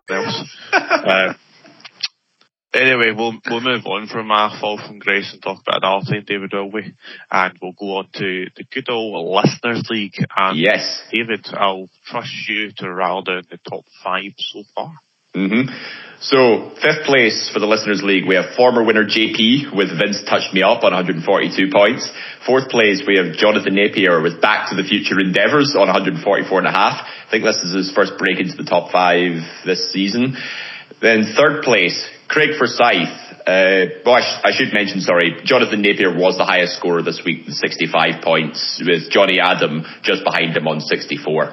uh, 0.71 1.33
anyway, 2.75 3.13
we'll 3.17 3.39
we'll 3.49 3.63
move 3.63 3.87
on 3.87 4.07
from 4.07 4.31
our 4.31 4.59
fall 4.61 4.77
from 4.77 4.99
grace 4.99 5.33
and 5.33 5.43
talk 5.43 5.63
about 5.67 5.83
another 5.83 6.05
thing, 6.05 6.25
David, 6.27 6.53
will 6.53 6.71
we? 6.71 6.95
And 7.31 7.59
we'll 7.63 7.73
go 7.73 7.97
on 7.97 8.09
to 8.17 8.47
the 8.55 8.65
good 8.71 8.91
old 8.91 9.35
Listeners 9.35 9.89
League. 9.89 10.17
And 10.37 10.59
Yes. 10.59 11.03
David, 11.11 11.47
I'll 11.55 11.89
trust 12.05 12.35
you 12.49 12.71
to 12.79 12.93
round 12.93 13.27
down 13.27 13.45
the 13.51 13.59
top 13.67 13.87
five 14.03 14.33
so 14.37 14.63
far. 14.75 14.93
Hmm 15.35 15.67
So, 16.21 16.71
fifth 16.81 17.05
place 17.05 17.51
for 17.53 17.59
the 17.59 17.67
Listeners 17.67 18.01
League, 18.03 18.25
we 18.25 18.37
have 18.37 18.55
former 18.57 18.83
winner 18.83 19.05
JP 19.05 19.75
with 19.77 19.91
Vince 19.93 20.23
Touched 20.25 20.55
Me 20.55 20.63
Up 20.63 20.87
on 20.87 20.95
142 20.95 21.69
points. 21.75 22.09
Fourth 22.47 22.71
place, 22.71 23.03
we 23.07 23.19
have 23.19 23.37
Jonathan 23.37 23.75
Napier 23.75 24.23
with 24.23 24.41
Back 24.41 24.71
to 24.71 24.77
the 24.77 24.87
Future 24.87 25.21
Endeavours 25.21 25.75
on 25.75 25.91
144 25.91 26.23
and 26.59 26.69
a 26.69 26.71
half. 26.71 27.03
I 27.05 27.31
think 27.31 27.45
this 27.45 27.61
is 27.61 27.75
his 27.75 27.93
first 27.93 28.17
break 28.17 28.39
into 28.39 28.57
the 28.57 28.65
top 28.65 28.91
five 28.91 29.43
this 29.67 29.93
season. 29.93 30.39
Then 31.03 31.35
third 31.37 31.63
place, 31.63 31.99
Craig 32.29 32.57
Forsyth. 32.57 33.21
Uh, 33.45 34.01
well, 34.07 34.17
I, 34.17 34.23
sh- 34.25 34.41
I 34.45 34.51
should 34.57 34.73
mention, 34.73 35.03
sorry, 35.03 35.43
Jonathan 35.45 35.83
Napier 35.83 36.09
was 36.17 36.39
the 36.39 36.49
highest 36.49 36.79
scorer 36.79 37.03
this 37.03 37.21
week, 37.27 37.45
with 37.45 37.57
65 37.57 38.23
points, 38.25 38.81
with 38.81 39.11
Johnny 39.11 39.37
Adam 39.43 39.85
just 40.01 40.25
behind 40.25 40.57
him 40.57 40.65
on 40.67 40.81
64. 40.81 41.53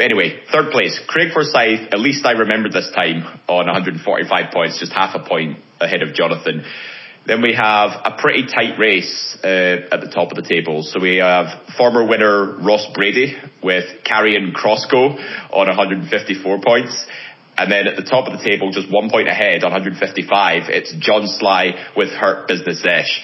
Anyway, 0.00 0.44
third 0.52 0.70
place, 0.70 1.00
Craig 1.08 1.32
Forsyth, 1.32 1.90
at 1.90 1.98
least 1.98 2.24
I 2.24 2.32
remember 2.32 2.70
this 2.70 2.90
time, 2.94 3.24
on 3.48 3.66
145 3.66 4.52
points, 4.52 4.78
just 4.78 4.92
half 4.92 5.14
a 5.16 5.26
point 5.26 5.58
ahead 5.80 6.02
of 6.02 6.14
Jonathan. 6.14 6.64
Then 7.26 7.42
we 7.42 7.52
have 7.52 7.90
a 8.06 8.16
pretty 8.16 8.46
tight 8.46 8.78
race 8.78 9.36
uh, 9.42 9.92
at 9.92 10.00
the 10.00 10.08
top 10.08 10.30
of 10.30 10.36
the 10.40 10.48
table. 10.48 10.82
So 10.82 10.98
we 10.98 11.16
have 11.16 11.74
former 11.76 12.06
winner 12.06 12.56
Ross 12.56 12.86
Brady 12.94 13.36
with 13.62 14.02
Carrion 14.04 14.54
Crosco 14.54 15.18
on 15.52 15.66
154 15.66 16.60
points. 16.64 17.06
And 17.58 17.70
then 17.70 17.88
at 17.88 17.96
the 17.96 18.08
top 18.08 18.32
of 18.32 18.38
the 18.38 18.48
table, 18.48 18.70
just 18.70 18.90
one 18.90 19.10
point 19.10 19.28
ahead 19.28 19.64
on 19.64 19.72
155, 19.72 20.70
it's 20.70 20.94
John 21.00 21.26
Sly 21.26 21.92
with 21.96 22.08
Hurt 22.10 22.46
Business 22.46 22.84
Ish. 22.86 23.20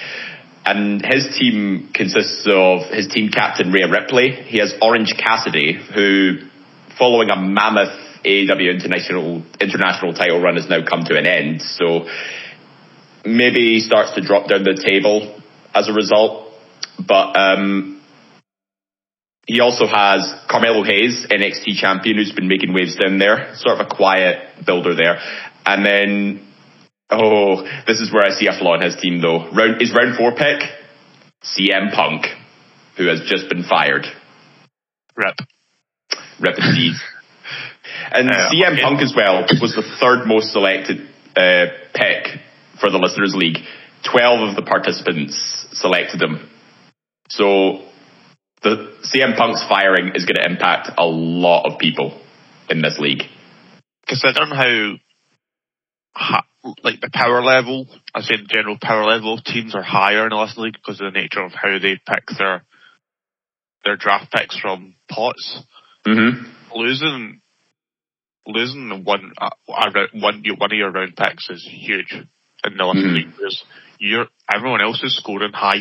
And 0.67 1.01
his 1.01 1.39
team 1.39 1.91
consists 1.95 2.47
of 2.51 2.91
his 2.91 3.07
team 3.09 3.31
captain 3.31 3.71
Rhea 3.71 3.89
Ripley. 3.89 4.33
He 4.33 4.59
has 4.59 4.75
Orange 4.83 5.15
Cassidy, 5.17 5.81
who, 5.95 6.51
following 6.99 7.31
a 7.31 7.37
mammoth 7.37 8.01
AEW 8.25 8.71
international 8.73 9.43
international 9.61 10.15
title 10.15 10.41
run, 10.41 10.57
has 10.57 10.69
now 10.69 10.85
come 10.85 11.05
to 11.05 11.17
an 11.17 11.27
end. 11.27 11.61
So 11.61 12.09
maybe 13.25 13.75
he 13.75 13.81
starts 13.81 14.15
to 14.15 14.23
drop 14.23 14.49
down 14.49 14.65
the 14.65 14.75
table 14.75 15.41
as 15.75 15.89
a 15.89 15.93
result. 15.93 16.53
But 17.07 17.37
um, 17.37 18.03
he 19.47 19.61
also 19.61 19.87
has 19.87 20.33
Carmelo 20.49 20.85
Hayes, 20.85 21.27
NXT 21.31 21.77
champion, 21.77 22.17
who's 22.17 22.33
been 22.33 22.49
making 22.49 22.73
waves 22.73 22.97
down 22.97 23.19
there, 23.19 23.55
sort 23.57 23.79
of 23.79 23.87
a 23.87 23.95
quiet 23.95 24.65
builder 24.65 24.95
there. 24.95 25.19
And 25.67 25.85
then, 25.85 26.47
oh, 27.11 27.63
this 27.87 28.01
is 28.01 28.13
where 28.13 28.25
I 28.25 28.31
see 28.31 28.47
a 28.47 28.59
flaw 28.59 28.75
in 28.75 28.83
his 28.83 28.97
team 28.97 29.21
though. 29.21 29.51
Round 29.51 29.83
is 29.83 29.93
round 29.93 30.17
four 30.17 30.33
pick, 30.33 30.63
CM 31.43 31.93
Punk, 31.95 32.27
who 32.97 33.07
has 33.09 33.21
just 33.29 33.51
been 33.51 33.65
fired. 33.65 34.07
Rip. 36.45 36.57
Rip 36.57 36.65
indeed. 36.65 36.93
And 38.13 38.31
Uh, 38.31 38.51
CM 38.51 38.73
okay. 38.73 38.83
Punk 38.83 39.01
as 39.03 39.15
well 39.17 39.45
was 39.61 39.75
the 39.75 39.83
third 40.01 40.27
most 40.27 40.53
selected 40.53 41.09
uh, 41.37 41.67
pick 41.95 42.41
for 42.81 42.91
the 42.91 42.99
Listeners 42.99 43.35
League. 43.35 43.59
Twelve 44.03 44.49
of 44.49 44.57
the 44.57 44.63
participants 44.63 45.67
selected 45.73 46.23
him. 46.23 46.51
So 47.31 47.83
the 48.63 48.97
CM 49.03 49.37
Punk's 49.37 49.63
firing 49.69 50.13
is 50.15 50.25
going 50.25 50.37
to 50.37 50.51
impact 50.51 50.91
a 50.99 51.07
lot 51.07 51.65
of 51.71 51.79
people 51.79 52.21
in 52.69 52.83
this 52.83 52.99
league. 52.99 53.23
Considering 54.07 54.51
how, 54.51 54.95
ha, 56.15 56.45
like 56.83 57.01
the 57.01 57.11
power 57.13 57.43
level, 57.43 57.87
I 58.15 58.21
say 58.21 58.37
the 58.37 58.49
general 58.49 58.79
power 58.81 59.05
level 59.05 59.35
of 59.35 59.45
teams 59.45 59.75
are 59.75 59.83
higher 59.83 60.25
in 60.25 60.31
the 60.31 60.37
Listeners 60.37 60.65
League 60.65 60.75
because 60.75 61.01
of 61.01 61.13
the 61.13 61.19
nature 61.19 61.43
of 61.43 61.53
how 61.53 61.79
they 61.79 62.01
pick 62.07 62.27
their 62.39 62.65
their 63.85 63.97
draft 63.97 64.33
picks 64.33 64.59
from 64.59 64.95
pots. 65.11 65.63
Hmm 66.05 66.45
losing 66.75 67.41
losing 68.47 69.05
one 69.05 69.33
uh, 69.39 69.51
one 69.67 69.93
one 70.59 70.73
of 70.73 70.77
your 70.79 70.91
round 70.91 71.17
picks 71.17 71.49
is 71.51 71.67
huge 71.71 72.13
in 72.13 72.77
the. 72.77 72.85
League 72.85 73.27
because 73.37 73.63
you're 73.99 74.27
everyone 74.53 74.83
else 74.83 75.03
is 75.03 75.17
scoring 75.17 75.53
high. 75.53 75.81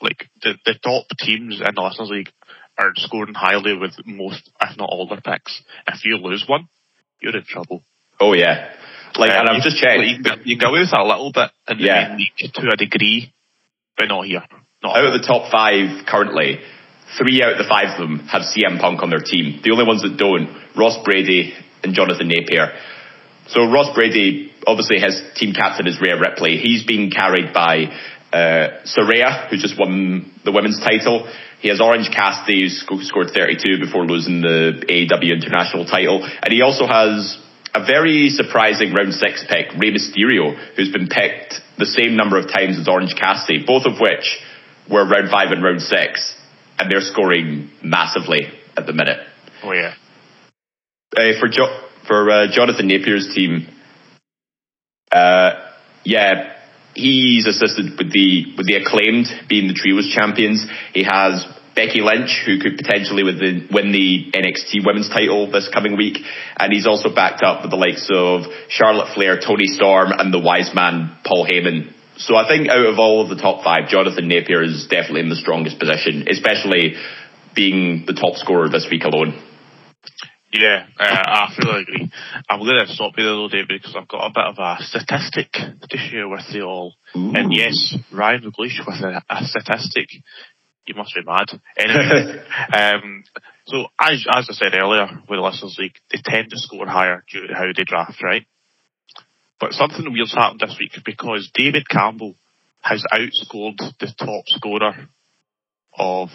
Like 0.00 0.28
the 0.42 0.54
the 0.64 0.74
top 0.82 1.06
teams 1.18 1.60
in 1.60 1.74
the 1.74 1.80
Listeners 1.82 2.10
League 2.10 2.30
are 2.78 2.92
scoring 2.96 3.34
highly 3.34 3.76
with 3.76 3.94
most, 4.04 4.50
if 4.60 4.76
not 4.76 4.88
all, 4.90 5.06
their 5.08 5.20
picks. 5.22 5.62
If 5.86 6.04
you 6.04 6.16
lose 6.18 6.44
one, 6.46 6.68
you're 7.20 7.36
in 7.36 7.44
trouble. 7.44 7.82
Oh 8.20 8.34
yeah, 8.34 8.74
like 9.16 9.30
and 9.30 9.48
Uh, 9.48 9.52
I've 9.52 9.56
you- 9.58 9.62
just 9.70 9.82
checked. 9.82 9.98
like, 9.98 10.08
you, 10.08 10.22
can, 10.22 10.42
you 10.44 10.56
can 10.58 10.66
go 10.68 10.72
with 10.72 10.92
a 10.92 11.02
little 11.02 11.32
bit 11.32 11.50
in 11.68 11.78
the 11.78 11.84
Yeah. 11.84 12.16
league 12.16 12.52
to 12.52 12.68
a 12.72 12.76
degree, 12.76 13.32
but 13.96 14.06
not 14.08 14.26
here. 14.26 14.44
Not 14.82 14.96
out 14.98 15.06
of 15.06 15.12
the 15.20 15.26
top 15.26 15.50
five 15.50 16.04
currently, 16.06 16.60
three 17.14 17.42
out 17.42 17.52
of 17.52 17.58
the 17.58 17.68
five 17.68 17.94
of 17.94 17.98
them 17.98 18.26
have 18.26 18.42
CM 18.42 18.80
Punk 18.80 19.02
on 19.02 19.10
their 19.10 19.22
team. 19.22 19.60
The 19.62 19.70
only 19.70 19.86
ones 19.86 20.02
that 20.02 20.18
don't, 20.18 20.50
Ross 20.76 20.98
Brady 21.04 21.54
and 21.82 21.94
Jonathan 21.94 22.28
Napier. 22.28 22.74
So 23.48 23.70
Ross 23.70 23.94
Brady, 23.94 24.52
obviously 24.66 24.98
his 24.98 25.22
team 25.36 25.54
captain 25.54 25.86
is 25.86 26.00
Rhea 26.00 26.18
Ripley. 26.18 26.58
He's 26.58 26.84
being 26.84 27.10
carried 27.10 27.54
by 27.54 27.94
uh, 28.32 28.82
Saraya, 28.84 29.48
who 29.48 29.56
just 29.56 29.78
won 29.78 30.32
the 30.44 30.52
women's 30.52 30.80
title. 30.80 31.30
He 31.60 31.68
has 31.68 31.80
Orange 31.80 32.10
Cassidy, 32.10 32.68
who 32.68 33.02
scored 33.02 33.30
32 33.30 33.78
before 33.80 34.04
losing 34.04 34.42
the 34.42 34.84
AEW 34.86 35.32
international 35.32 35.86
title. 35.86 36.22
And 36.22 36.52
he 36.52 36.60
also 36.60 36.86
has 36.86 37.38
a 37.74 37.84
very 37.84 38.28
surprising 38.30 38.92
round 38.92 39.14
six 39.14 39.44
pick, 39.48 39.72
Rey 39.78 39.92
Mysterio, 39.92 40.56
who's 40.76 40.92
been 40.92 41.08
picked 41.08 41.60
the 41.78 41.86
same 41.86 42.16
number 42.16 42.38
of 42.38 42.48
times 42.48 42.78
as 42.78 42.88
Orange 42.88 43.14
Cassidy, 43.14 43.64
both 43.64 43.86
of 43.86 44.00
which 44.00 44.38
were 44.90 45.06
round 45.06 45.30
five 45.30 45.50
and 45.50 45.62
round 45.62 45.80
six. 45.80 46.35
And 46.78 46.90
they're 46.90 47.00
scoring 47.00 47.70
massively 47.82 48.40
at 48.76 48.86
the 48.86 48.92
minute. 48.92 49.20
oh 49.62 49.72
yeah, 49.72 49.94
Uh, 51.16 51.38
for 51.40 51.48
jo- 51.48 51.88
for 52.06 52.30
uh, 52.30 52.46
Jonathan 52.52 52.88
Napier's 52.88 53.34
team, 53.34 53.66
uh, 55.10 55.50
yeah, 56.04 56.52
he's 56.94 57.46
assisted 57.46 57.98
with 57.98 58.12
the 58.12 58.54
with 58.56 58.66
the 58.66 58.76
acclaimed 58.76 59.26
being 59.48 59.68
the 59.68 59.74
trios 59.74 60.08
champions. 60.08 60.64
He 60.92 61.04
has 61.04 61.44
Becky 61.74 62.00
Lynch, 62.00 62.42
who 62.46 62.58
could 62.58 62.76
potentially 62.76 63.22
win 63.22 63.36
the, 63.38 63.68
win 63.70 63.92
the 63.92 64.32
NXT 64.32 64.84
Women's 64.86 65.08
title 65.08 65.50
this 65.50 65.68
coming 65.72 65.96
week, 65.96 66.18
and 66.58 66.72
he's 66.72 66.86
also 66.86 67.14
backed 67.14 67.42
up 67.42 67.62
with 67.62 67.70
the 67.70 67.76
likes 67.76 68.08
of 68.12 68.44
Charlotte 68.68 69.14
Flair, 69.14 69.38
Toni 69.40 69.66
Storm, 69.66 70.12
and 70.12 70.32
the 70.32 70.38
wise 70.40 70.72
man 70.74 71.16
Paul 71.24 71.46
Heyman. 71.46 71.92
So 72.18 72.36
I 72.36 72.48
think 72.48 72.68
out 72.70 72.86
of 72.86 72.98
all 72.98 73.22
of 73.22 73.28
the 73.28 73.40
top 73.40 73.62
five, 73.62 73.88
Jonathan 73.88 74.28
Napier 74.28 74.62
is 74.62 74.86
definitely 74.88 75.20
in 75.20 75.28
the 75.28 75.36
strongest 75.36 75.78
position, 75.78 76.26
especially 76.28 76.94
being 77.54 78.04
the 78.06 78.14
top 78.14 78.36
scorer 78.36 78.68
this 78.68 78.86
week 78.90 79.04
alone. 79.04 79.42
Yeah, 80.52 80.86
uh, 80.98 81.04
I 81.04 81.54
fully 81.54 81.82
agree. 81.82 82.10
I'm 82.48 82.60
going 82.60 82.78
to 82.78 82.92
stop 82.92 83.12
you 83.18 83.24
there 83.24 83.34
though, 83.34 83.48
David, 83.48 83.68
because 83.68 83.94
I've 83.96 84.08
got 84.08 84.26
a 84.26 84.30
bit 84.30 84.44
of 84.44 84.56
a 84.58 84.82
statistic 84.82 85.52
to 85.52 85.98
share 85.98 86.28
with 86.28 86.46
you 86.50 86.62
all. 86.62 86.94
And 87.14 87.52
yes, 87.52 87.94
Ryan 88.12 88.42
McLeish 88.42 88.78
with 88.86 89.00
a, 89.02 89.22
a 89.28 89.44
statistic. 89.44 90.08
You 90.86 90.94
must 90.94 91.14
be 91.14 91.22
mad. 91.24 91.48
Anyway, 91.76 92.44
um, 92.72 93.24
so 93.66 93.86
as, 94.00 94.24
as 94.32 94.46
I 94.48 94.52
said 94.52 94.74
earlier 94.74 95.08
with 95.28 95.38
the 95.38 95.42
Listeners 95.42 95.76
League, 95.78 95.98
they 96.12 96.20
tend 96.24 96.50
to 96.50 96.58
score 96.58 96.86
higher 96.86 97.24
due 97.30 97.48
to 97.48 97.54
how 97.54 97.66
they 97.76 97.84
draft, 97.84 98.22
right? 98.22 98.46
But 99.58 99.72
something 99.72 100.12
weird's 100.12 100.34
happened 100.34 100.60
this 100.60 100.76
week 100.78 100.92
because 101.04 101.50
David 101.54 101.88
Campbell 101.88 102.34
has 102.82 103.04
outscored 103.12 103.78
the 103.98 104.12
top 104.18 104.44
scorer 104.46 105.08
of 105.98 106.28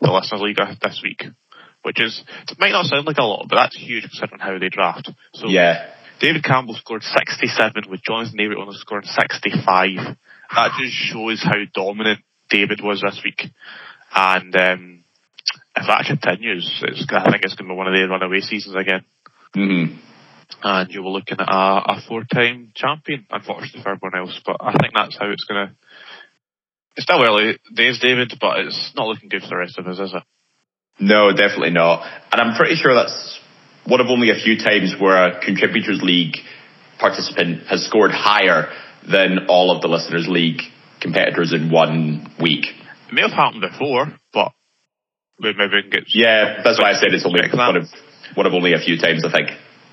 the 0.00 0.12
Listeners 0.12 0.40
League 0.40 0.56
this 0.80 1.00
week, 1.02 1.24
which 1.82 2.00
is 2.00 2.22
it 2.48 2.58
might 2.58 2.72
not 2.72 2.86
sound 2.86 3.06
like 3.06 3.18
a 3.18 3.24
lot, 3.24 3.46
but 3.48 3.56
that's 3.56 3.76
huge 3.76 4.04
considering 4.04 4.40
how 4.40 4.58
they 4.58 4.68
draft. 4.68 5.10
So 5.34 5.48
Yeah. 5.48 5.90
David 6.20 6.44
Campbell 6.44 6.74
scored 6.74 7.02
67 7.02 7.90
with 7.90 8.02
Jonathan 8.02 8.36
Napier 8.36 8.58
only 8.58 8.76
scoring 8.78 9.04
65. 9.04 10.16
That 10.54 10.70
just 10.78 10.94
shows 10.94 11.42
how 11.42 11.58
dominant 11.74 12.20
David 12.48 12.80
was 12.82 13.02
this 13.02 13.20
week. 13.24 13.42
And 14.14 14.54
um, 14.54 15.04
if 15.76 15.86
that 15.86 16.04
continues, 16.06 16.82
it's, 16.82 17.04
I 17.10 17.30
think 17.30 17.44
it's 17.44 17.56
going 17.56 17.68
to 17.68 17.74
be 17.74 17.76
one 17.76 17.88
of 17.88 17.94
their 17.94 18.08
runaway 18.08 18.40
seasons 18.40 18.76
again. 18.76 19.04
Mm-hmm. 19.56 19.98
And 20.62 20.90
you 20.90 21.02
were 21.02 21.10
looking 21.10 21.38
at 21.40 21.48
a, 21.48 21.96
a 21.96 22.02
four-time 22.08 22.72
champion, 22.74 23.26
unfortunately 23.30 23.82
for 23.82 23.90
everyone 23.90 24.18
else. 24.18 24.40
But 24.44 24.56
I 24.60 24.72
think 24.72 24.94
that's 24.94 25.16
how 25.18 25.30
it's 25.30 25.44
going 25.44 25.68
to. 25.68 25.74
It's 26.96 27.04
still 27.04 27.22
early 27.22 27.58
days, 27.72 27.98
David, 28.00 28.32
but 28.40 28.60
it's 28.60 28.92
not 28.96 29.08
looking 29.08 29.28
good 29.28 29.42
for 29.42 29.48
the 29.48 29.56
rest 29.56 29.78
of 29.78 29.86
us, 29.86 29.98
is 29.98 30.14
it? 30.14 30.22
No, 31.00 31.32
definitely 31.32 31.70
not. 31.70 32.06
And 32.30 32.40
I'm 32.40 32.56
pretty 32.56 32.76
sure 32.76 32.94
that's 32.94 33.40
one 33.84 34.00
of 34.00 34.06
only 34.06 34.30
a 34.30 34.34
few 34.36 34.56
times 34.58 34.94
where 34.98 35.16
a 35.16 35.44
Contributors 35.44 36.00
League 36.02 36.36
participant 36.98 37.66
has 37.66 37.84
scored 37.84 38.12
higher 38.12 38.70
than 39.10 39.46
all 39.48 39.74
of 39.74 39.82
the 39.82 39.88
Listeners 39.88 40.26
League 40.28 40.62
competitors 41.00 41.52
in 41.52 41.70
one 41.70 42.32
week. 42.40 42.64
It 43.08 43.12
may 43.12 43.22
have 43.22 43.32
happened 43.32 43.60
before, 43.60 44.06
but 44.32 44.52
maybe 45.38 45.58
we 45.58 45.82
can 45.82 45.90
get. 45.90 46.04
Yeah, 46.08 46.62
that's 46.64 46.78
why 46.78 46.90
I 46.90 46.94
said 46.94 47.12
it's 47.12 47.26
only 47.26 47.42
one 47.52 47.76
of 47.76 47.88
one 48.34 48.46
of 48.46 48.54
only 48.54 48.72
a 48.72 48.78
few 48.78 48.98
times. 48.98 49.24
I 49.24 49.32
think. 49.32 49.50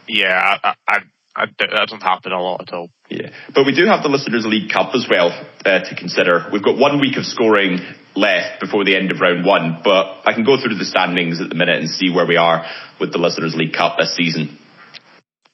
Yeah, 0.07 0.57
I, 0.63 0.75
I, 0.87 0.97
I, 1.35 1.45
that 1.59 1.69
doesn't 1.69 2.01
happen 2.01 2.31
a 2.31 2.41
lot 2.41 2.61
at 2.61 2.73
all. 2.73 2.89
Yeah, 3.09 3.29
but 3.53 3.65
we 3.65 3.73
do 3.73 3.85
have 3.85 4.03
the 4.03 4.09
Listeners 4.09 4.45
League 4.45 4.71
Cup 4.71 4.93
as 4.95 5.07
well 5.09 5.29
uh, 5.65 5.79
to 5.79 5.95
consider. 5.95 6.49
We've 6.51 6.63
got 6.63 6.77
one 6.77 6.99
week 6.99 7.17
of 7.17 7.25
scoring 7.25 7.79
left 8.15 8.59
before 8.59 8.83
the 8.83 8.95
end 8.95 9.11
of 9.11 9.19
round 9.19 9.45
one, 9.45 9.81
but 9.83 10.21
I 10.25 10.33
can 10.33 10.43
go 10.43 10.59
through 10.61 10.75
the 10.75 10.85
standings 10.85 11.39
at 11.39 11.49
the 11.49 11.55
minute 11.55 11.79
and 11.79 11.89
see 11.89 12.11
where 12.11 12.27
we 12.27 12.37
are 12.37 12.65
with 12.99 13.11
the 13.11 13.19
Listeners 13.19 13.55
League 13.55 13.73
Cup 13.73 13.97
this 13.97 14.15
season. 14.15 14.59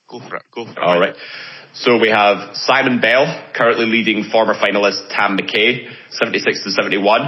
Go 0.10 0.20
for 0.20 0.38
it. 0.38 0.44
Go 0.52 0.66
for 0.66 0.72
it. 0.72 0.78
All 0.80 1.00
right. 1.00 1.16
So 1.74 2.00
we 2.00 2.10
have 2.10 2.56
Simon 2.56 3.02
Bell, 3.02 3.52
currently 3.54 3.86
leading 3.86 4.24
former 4.32 4.56
finalist 4.56 5.10
Tam 5.10 5.38
McKay, 5.38 5.94
76 6.10 6.64
to 6.64 6.72
71. 6.72 7.22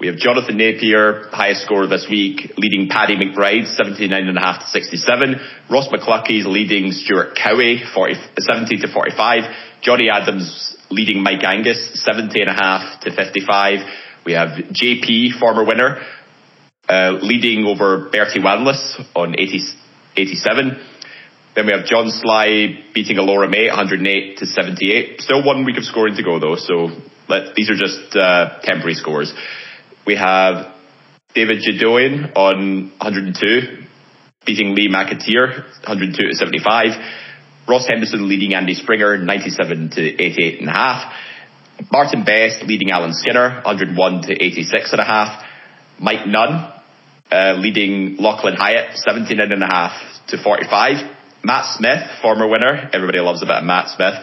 We 0.00 0.08
have 0.08 0.16
Jonathan 0.16 0.56
Napier, 0.56 1.28
highest 1.30 1.62
scorer 1.62 1.86
this 1.86 2.08
week, 2.10 2.52
leading 2.58 2.88
Paddy 2.88 3.14
McBride, 3.14 3.70
79.5 3.78 4.58
to 4.60 4.66
67. 4.66 5.40
Ross 5.70 5.86
McCluckie 5.86 6.40
is 6.40 6.46
leading 6.46 6.90
Stuart 6.90 7.38
Cowie, 7.38 7.80
40, 7.94 8.14
70 8.36 8.78
to 8.78 8.88
45. 8.92 9.82
Johnny 9.82 10.10
Adams 10.10 10.76
leading 10.90 11.22
Mike 11.22 11.44
Angus, 11.44 12.04
70.5 12.04 13.00
to 13.02 13.14
55. 13.14 13.78
We 14.26 14.32
have 14.32 14.48
JP, 14.74 15.38
former 15.38 15.64
winner, 15.64 16.02
uh, 16.88 17.12
leading 17.22 17.64
over 17.64 18.10
Bertie 18.10 18.40
Wanless 18.40 19.00
on 19.14 19.38
80, 19.38 19.60
87. 20.16 20.86
Then 21.54 21.66
we 21.66 21.72
have 21.72 21.86
John 21.86 22.10
Sly 22.10 22.82
beating 22.92 23.18
Alora 23.18 23.48
May, 23.48 23.68
108 23.68 24.38
to 24.38 24.46
78. 24.46 25.20
Still 25.20 25.46
one 25.46 25.64
week 25.64 25.78
of 25.78 25.84
scoring 25.84 26.16
to 26.16 26.24
go 26.24 26.40
though, 26.40 26.56
so 26.56 26.88
let, 27.28 27.54
these 27.54 27.70
are 27.70 27.76
just 27.76 28.16
uh, 28.16 28.58
temporary 28.62 28.94
scores. 28.94 29.32
We 30.06 30.16
have 30.16 30.74
David 31.34 31.62
Jadoin 31.62 32.36
on 32.36 32.90
102, 33.00 33.86
beating 34.44 34.74
Lee 34.74 34.88
McAteer, 34.88 35.64
102 35.80 36.28
to 36.28 36.34
75. 36.34 36.92
Ross 37.66 37.86
Henderson 37.88 38.28
leading 38.28 38.54
Andy 38.54 38.74
Springer, 38.74 39.16
97 39.16 39.90
to 39.90 40.02
88 40.02 40.60
and 40.60 40.68
a 40.68 40.72
half. 40.72 41.14
Martin 41.90 42.24
Best 42.24 42.62
leading 42.64 42.90
Alan 42.90 43.14
Skinner, 43.14 43.62
101 43.64 44.22
to 44.22 44.32
86 44.32 44.92
and 44.92 45.00
a 45.00 45.04
half. 45.04 45.42
Mike 45.98 46.26
Nunn 46.26 46.72
uh, 47.32 47.54
leading 47.54 48.16
Lachlan 48.18 48.54
Hyatt, 48.56 48.98
17 48.98 49.40
and 49.40 49.62
a 49.62 49.66
half 49.66 50.26
to 50.28 50.42
45. 50.42 51.16
Matt 51.42 51.76
Smith, 51.76 52.20
former 52.20 52.46
winner, 52.46 52.90
everybody 52.92 53.20
loves 53.20 53.42
a 53.42 53.46
bit 53.46 53.56
of 53.56 53.64
Matt 53.64 53.88
Smith, 53.88 54.14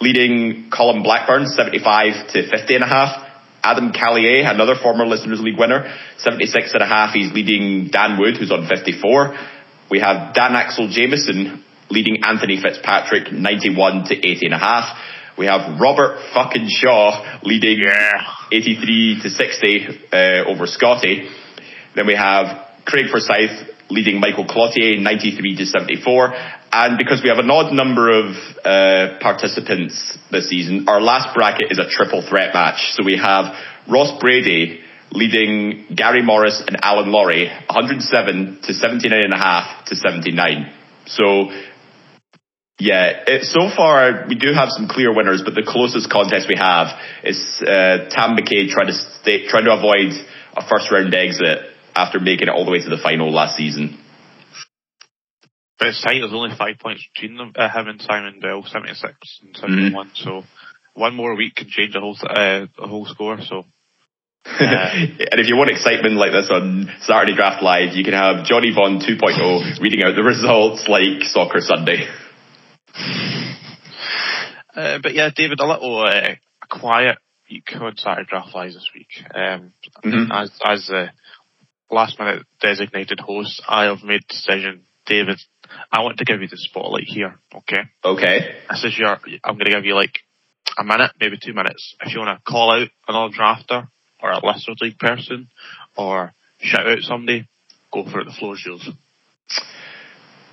leading 0.00 0.70
Colin 0.70 1.02
Blackburn, 1.02 1.46
75 1.46 2.28
to 2.28 2.50
50 2.50 2.74
and 2.74 2.84
a 2.84 2.86
half. 2.86 3.23
Adam 3.64 3.92
Callier, 3.92 4.48
another 4.48 4.74
former 4.80 5.06
Listeners 5.06 5.40
League 5.40 5.58
winner, 5.58 5.90
76 6.18 6.74
and 6.74 6.82
a 6.82 6.86
half. 6.86 7.14
He's 7.14 7.32
leading 7.32 7.88
Dan 7.90 8.18
Wood, 8.20 8.36
who's 8.36 8.52
on 8.52 8.68
54. 8.68 9.34
We 9.90 10.00
have 10.00 10.34
Dan 10.34 10.54
Axel 10.54 10.88
Jameson 10.88 11.64
leading 11.90 12.22
Anthony 12.24 12.60
Fitzpatrick, 12.60 13.32
91 13.32 14.04
to 14.04 14.14
80 14.14 14.46
and 14.46 14.54
a 14.54 14.58
half. 14.58 14.98
We 15.36 15.46
have 15.46 15.80
Robert 15.80 16.20
fucking 16.32 16.68
Shaw 16.68 17.40
leading 17.42 17.80
yeah. 17.84 18.22
83 18.52 19.22
to 19.22 19.30
60 19.30 19.88
uh, 20.12 20.50
over 20.50 20.66
Scotty. 20.66 21.28
Then 21.96 22.06
we 22.06 22.14
have 22.14 22.68
Craig 22.84 23.06
Forsyth 23.10 23.73
leading 23.90 24.20
Michael 24.20 24.46
Cloutier 24.46 25.00
93 25.00 25.56
to 25.56 25.66
74. 25.66 26.34
And 26.72 26.98
because 26.98 27.22
we 27.22 27.28
have 27.28 27.38
an 27.38 27.50
odd 27.50 27.72
number 27.72 28.10
of 28.10 28.34
uh, 28.64 29.18
participants 29.20 30.18
this 30.30 30.48
season, 30.48 30.88
our 30.88 31.00
last 31.00 31.34
bracket 31.34 31.70
is 31.70 31.78
a 31.78 31.88
triple 31.88 32.22
threat 32.22 32.54
match. 32.54 32.92
So 32.92 33.04
we 33.04 33.16
have 33.16 33.54
Ross 33.88 34.18
Brady 34.20 34.80
leading 35.12 35.86
Gary 35.94 36.22
Morris 36.22 36.62
and 36.66 36.76
Alan 36.82 37.12
Laurie 37.12 37.46
107 37.46 38.62
to 38.62 38.74
79 38.74 39.20
and 39.22 39.32
a 39.32 39.38
half 39.38 39.84
to 39.86 39.94
79. 39.94 40.72
So 41.06 41.52
yeah, 42.80 43.22
it, 43.28 43.44
so 43.44 43.70
far 43.74 44.26
we 44.26 44.34
do 44.34 44.52
have 44.52 44.70
some 44.70 44.88
clear 44.88 45.14
winners, 45.14 45.42
but 45.44 45.54
the 45.54 45.62
closest 45.62 46.10
contest 46.10 46.48
we 46.48 46.56
have 46.58 46.98
is 47.22 47.62
uh, 47.62 48.10
Tam 48.10 48.34
McKay 48.34 48.68
trying 48.68 48.88
to 48.88 48.94
stay, 48.94 49.46
trying 49.46 49.64
to 49.66 49.72
avoid 49.72 50.10
a 50.56 50.66
first 50.66 50.90
round 50.90 51.14
exit 51.14 51.73
after 51.94 52.20
making 52.20 52.48
it 52.48 52.50
all 52.50 52.64
the 52.64 52.72
way 52.72 52.82
to 52.82 52.90
the 52.90 53.00
final 53.02 53.32
last 53.32 53.56
season. 53.56 53.98
But 55.78 55.88
it's 55.88 56.02
tight. 56.02 56.20
There's 56.20 56.32
only 56.32 56.56
five 56.56 56.78
points 56.78 57.06
between 57.14 57.36
them, 57.36 57.52
uh, 57.56 57.68
him 57.68 57.88
and 57.88 58.00
Simon 58.00 58.40
Bell, 58.40 58.64
76 58.64 59.12
and 59.42 59.56
71. 59.56 60.06
Mm-hmm. 60.06 60.14
So 60.14 60.42
one 60.94 61.14
more 61.14 61.34
week 61.34 61.56
can 61.56 61.68
change 61.68 61.94
the 61.94 62.00
whole 62.00 62.16
uh, 62.22 62.66
the 62.78 62.86
whole 62.86 63.06
score. 63.06 63.38
So. 63.40 63.64
Uh, 64.46 64.90
and 64.92 65.40
if 65.40 65.48
you 65.48 65.56
want 65.56 65.70
excitement 65.70 66.16
like 66.16 66.30
this 66.30 66.50
on 66.50 66.86
Saturday 67.00 67.34
Draft 67.34 67.62
Live, 67.62 67.94
you 67.94 68.04
can 68.04 68.12
have 68.12 68.44
Johnny 68.44 68.74
Vaughn 68.74 69.00
2.0 69.00 69.80
reading 69.80 70.04
out 70.04 70.14
the 70.14 70.22
results 70.22 70.86
like 70.86 71.22
Soccer 71.22 71.60
Sunday. 71.60 72.06
Uh, 74.76 74.98
but 75.00 75.14
yeah, 75.14 75.30
David, 75.34 75.60
a 75.60 75.66
little 75.66 76.02
uh, 76.02 76.34
quiet 76.68 77.18
week 77.48 77.68
on 77.80 77.96
Saturday 77.96 78.26
Draft 78.28 78.54
Live 78.54 78.72
this 78.72 78.90
week. 78.94 79.06
Um, 79.32 79.72
mm-hmm. 80.04 80.32
As 80.32 80.50
as 80.64 80.86
the 80.88 81.10
last 81.90 82.18
minute 82.18 82.46
designated 82.60 83.20
host, 83.20 83.62
I 83.68 83.84
have 83.84 84.02
made 84.02 84.22
the 84.22 84.34
decision, 84.34 84.84
David. 85.06 85.38
I 85.90 86.02
want 86.02 86.18
to 86.18 86.24
give 86.24 86.40
you 86.40 86.48
the 86.48 86.56
spotlight 86.56 87.04
here. 87.04 87.38
Okay. 87.54 87.82
Okay. 88.04 88.56
This 88.70 88.84
is 88.84 88.98
your. 88.98 89.18
I'm 89.44 89.54
going 89.54 89.66
to 89.66 89.72
give 89.72 89.84
you 89.84 89.94
like 89.94 90.20
a 90.78 90.84
minute, 90.84 91.12
maybe 91.20 91.38
two 91.42 91.54
minutes. 91.54 91.94
If 92.00 92.12
you 92.12 92.20
want 92.20 92.38
to 92.38 92.50
call 92.50 92.72
out 92.72 92.88
another 93.08 93.34
drafter 93.34 93.88
or 94.22 94.30
a 94.30 94.44
Listeners 94.44 94.78
League 94.80 94.98
person 94.98 95.48
or 95.96 96.32
shout 96.58 96.88
out 96.88 96.98
somebody, 97.00 97.48
go 97.92 98.04
for 98.04 98.20
it. 98.20 98.26
The 98.26 98.32
floor 98.38 98.54
is 98.54 98.64
yours. 98.64 98.88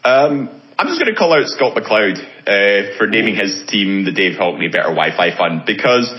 Um, 0.03 0.61
I'm 0.77 0.87
just 0.87 0.99
going 0.99 1.13
to 1.13 1.17
call 1.17 1.33
out 1.33 1.45
Scott 1.47 1.75
McLeod 1.77 2.17
uh, 2.17 2.97
for 2.97 3.07
naming 3.07 3.35
his 3.35 3.65
team 3.67 4.03
the 4.03 4.11
Dave 4.11 4.37
Hockney 4.37 4.71
Better 4.71 4.89
Wi-Fi 4.89 5.37
Fund 5.37 5.61
because 5.65 6.11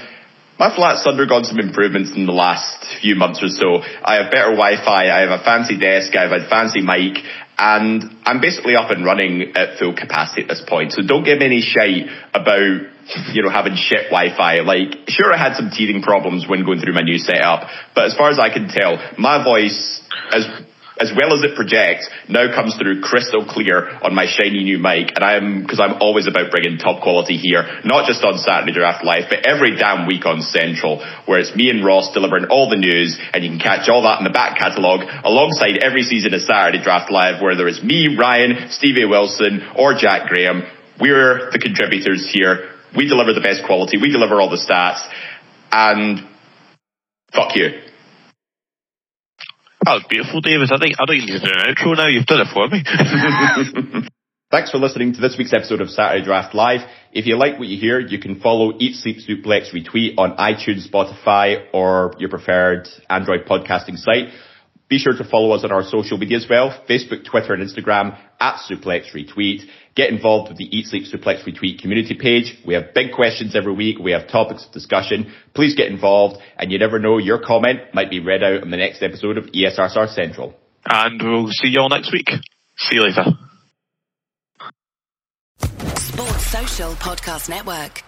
my 0.63 0.71
flat's 0.77 1.05
undergone 1.11 1.43
some 1.43 1.59
improvements 1.59 2.15
in 2.15 2.25
the 2.25 2.31
last 2.31 2.87
few 3.03 3.17
months 3.17 3.43
or 3.43 3.51
so. 3.51 3.83
I 3.83 4.23
have 4.23 4.31
better 4.31 4.55
Wi-Fi, 4.55 5.11
I 5.11 5.27
have 5.27 5.35
a 5.35 5.43
fancy 5.43 5.75
desk, 5.75 6.15
I 6.15 6.23
have 6.23 6.31
a 6.31 6.47
fancy 6.47 6.79
mic, 6.79 7.19
and 7.59 8.23
I'm 8.23 8.41
basically 8.41 8.79
up 8.79 8.95
and 8.95 9.05
running 9.05 9.59
at 9.59 9.83
full 9.83 9.91
capacity 9.91 10.43
at 10.43 10.49
this 10.55 10.63
point. 10.63 10.93
So 10.93 11.03
don't 11.03 11.25
give 11.25 11.43
me 11.43 11.47
any 11.47 11.63
shite 11.67 12.07
about 12.31 12.79
you 13.35 13.43
know, 13.43 13.51
having 13.51 13.75
shit 13.75 14.15
Wi-Fi. 14.15 14.63
Like, 14.63 15.11
sure, 15.11 15.35
I 15.35 15.37
had 15.37 15.59
some 15.59 15.71
teething 15.75 16.01
problems 16.01 16.47
when 16.47 16.65
going 16.65 16.79
through 16.79 16.95
my 16.95 17.03
new 17.03 17.19
setup, 17.19 17.67
but 17.99 18.07
as 18.07 18.15
far 18.15 18.31
as 18.31 18.39
I 18.39 18.55
can 18.55 18.71
tell, 18.71 19.03
my 19.19 19.43
voice, 19.43 20.01
as 20.31 20.47
as 21.01 21.13
well 21.17 21.33
as 21.33 21.43
it 21.43 21.57
projects, 21.57 22.09
now 22.29 22.53
comes 22.55 22.77
through 22.77 23.01
crystal 23.01 23.45
clear 23.45 23.89
on 24.03 24.15
my 24.15 24.27
shiny 24.27 24.65
new 24.65 24.79
mic. 24.79 25.13
And 25.17 25.25
I'm, 25.25 25.63
because 25.63 25.81
I'm 25.81 26.01
always 26.01 26.27
about 26.27 26.51
bringing 26.51 26.79
top 26.79 27.03
quality 27.03 27.37
here, 27.37 27.81
not 27.85 28.07
just 28.07 28.25
on 28.25 28.39
Saturday 28.39 28.73
Draft 28.73 29.05
Live, 29.05 29.25
but 29.31 29.47
every 29.47 29.77
damn 29.77 30.07
week 30.07 30.27
on 30.27 30.43
Central, 30.43 31.05
where 31.27 31.41
it's 31.41 31.55
me 31.57 31.71
and 31.71 31.85
Ross 31.85 32.13
delivering 32.13 32.47
all 32.47 32.69
the 32.69 32.77
news, 32.77 33.19
and 33.33 33.45
you 33.45 33.51
can 33.51 33.61
catch 33.61 33.89
all 33.89 34.03
that 34.03 34.19
in 34.19 34.25
the 34.25 34.35
back 34.35 34.59
catalogue 34.59 35.07
alongside 35.25 35.79
every 35.79 36.03
season 36.03 36.35
of 36.35 36.41
Saturday 36.43 36.83
Draft 36.83 37.11
Live, 37.11 37.41
where 37.41 37.57
there 37.57 37.69
is 37.69 37.83
me, 37.83 38.17
Ryan, 38.17 38.69
Stevie 38.71 39.07
Wilson, 39.07 39.63
or 39.77 39.95
Jack 39.95 40.29
Graham. 40.29 40.63
We're 41.01 41.51
the 41.51 41.59
contributors 41.59 42.29
here. 42.31 42.71
We 42.95 43.09
deliver 43.09 43.33
the 43.33 43.41
best 43.41 43.65
quality. 43.65 43.97
We 43.97 44.13
deliver 44.13 44.41
all 44.41 44.51
the 44.51 44.61
stats. 44.61 45.01
And 45.73 46.21
fuck 47.33 47.57
you. 47.57 47.81
That 49.85 49.95
was 49.95 50.05
beautiful, 50.09 50.41
David. 50.41 50.71
I 50.71 50.79
think 50.79 50.95
I 51.01 51.05
don't 51.05 51.17
even 51.17 51.27
need 51.27 51.41
to 51.41 51.47
do 51.47 51.53
an 51.53 51.75
outro 51.75 51.97
now. 51.97 52.07
You've 52.07 52.27
done 52.27 52.41
it 52.41 52.51
for 52.55 52.69
me. 52.71 54.09
Thanks 54.53 54.71
for 54.71 54.79
listening 54.79 55.15
to 55.15 55.21
this 55.21 55.37
week's 55.37 55.53
episode 55.53 55.81
of 55.81 55.89
Saturday 55.91 56.25
Draft 56.25 56.55
Live. 56.55 56.81
If 57.11 57.27
you 57.27 57.37
like 57.37 57.59
what 57.59 57.69
you 57.69 57.81
hear, 57.81 57.99
you 57.99 58.21
can 58.21 58.39
follow 58.39 58.75
Eat 58.79 58.97
Sleep 58.97 59.17
Suplex 59.17 59.73
Retweet 59.75 60.19
on 60.19 60.37
iTunes, 60.37 60.87
Spotify, 60.89 61.67
or 61.73 62.13
your 62.19 62.29
preferred 62.29 62.87
Android 63.09 63.47
podcasting 63.47 63.97
site. 63.97 64.29
Be 64.89 64.99
sure 64.99 65.17
to 65.17 65.25
follow 65.25 65.53
us 65.53 65.65
on 65.65 65.73
our 65.73 65.83
social 65.83 66.19
media 66.19 66.37
as 66.37 66.47
well, 66.49 66.71
Facebook, 66.89 67.25
Twitter, 67.25 67.55
and 67.55 67.67
Instagram 67.67 68.19
at 68.39 68.61
Suplex 68.71 69.15
Retweet. 69.15 69.63
Get 69.95 70.11
involved 70.11 70.49
with 70.49 70.59
the 70.59 70.65
Eat 70.65 70.87
Sleep 70.87 71.05
Suplex 71.05 71.45
Retweet 71.45 71.81
community 71.81 72.15
page. 72.15 72.59
We 72.67 72.75
have 72.75 72.95
big 72.95 73.13
questions 73.13 73.55
every 73.55 73.75
week. 73.75 73.99
We 73.99 74.13
have 74.13 74.27
topics 74.29 74.65
of 74.65 74.73
discussion. 74.73 75.33
Please 75.55 75.75
get 75.75 75.89
involved, 75.89 76.41
and 76.59 76.73
you 76.73 76.79
never 76.79 76.99
know, 76.99 77.19
your 77.19 77.39
comment 77.39 77.81
might 77.93 78.09
be 78.09 78.21
read 78.21 78.43
out 78.43 78.63
on 78.63 78.71
the 78.71 78.79
next 78.79 79.03
episode 79.03 79.37
of 79.37 79.47
ESRSR 79.47 80.09
Central. 80.15 80.55
And 80.87 81.21
we'll 81.23 81.49
see 81.49 81.69
you 81.69 81.81
all 81.81 81.89
next 81.91 82.13
week. 82.13 82.31
See 82.79 82.97
you 82.97 83.03
later. 83.03 83.25
Sports 85.97 86.47
Social 86.47 86.93
Podcast 86.93 87.49
Network. 87.49 88.03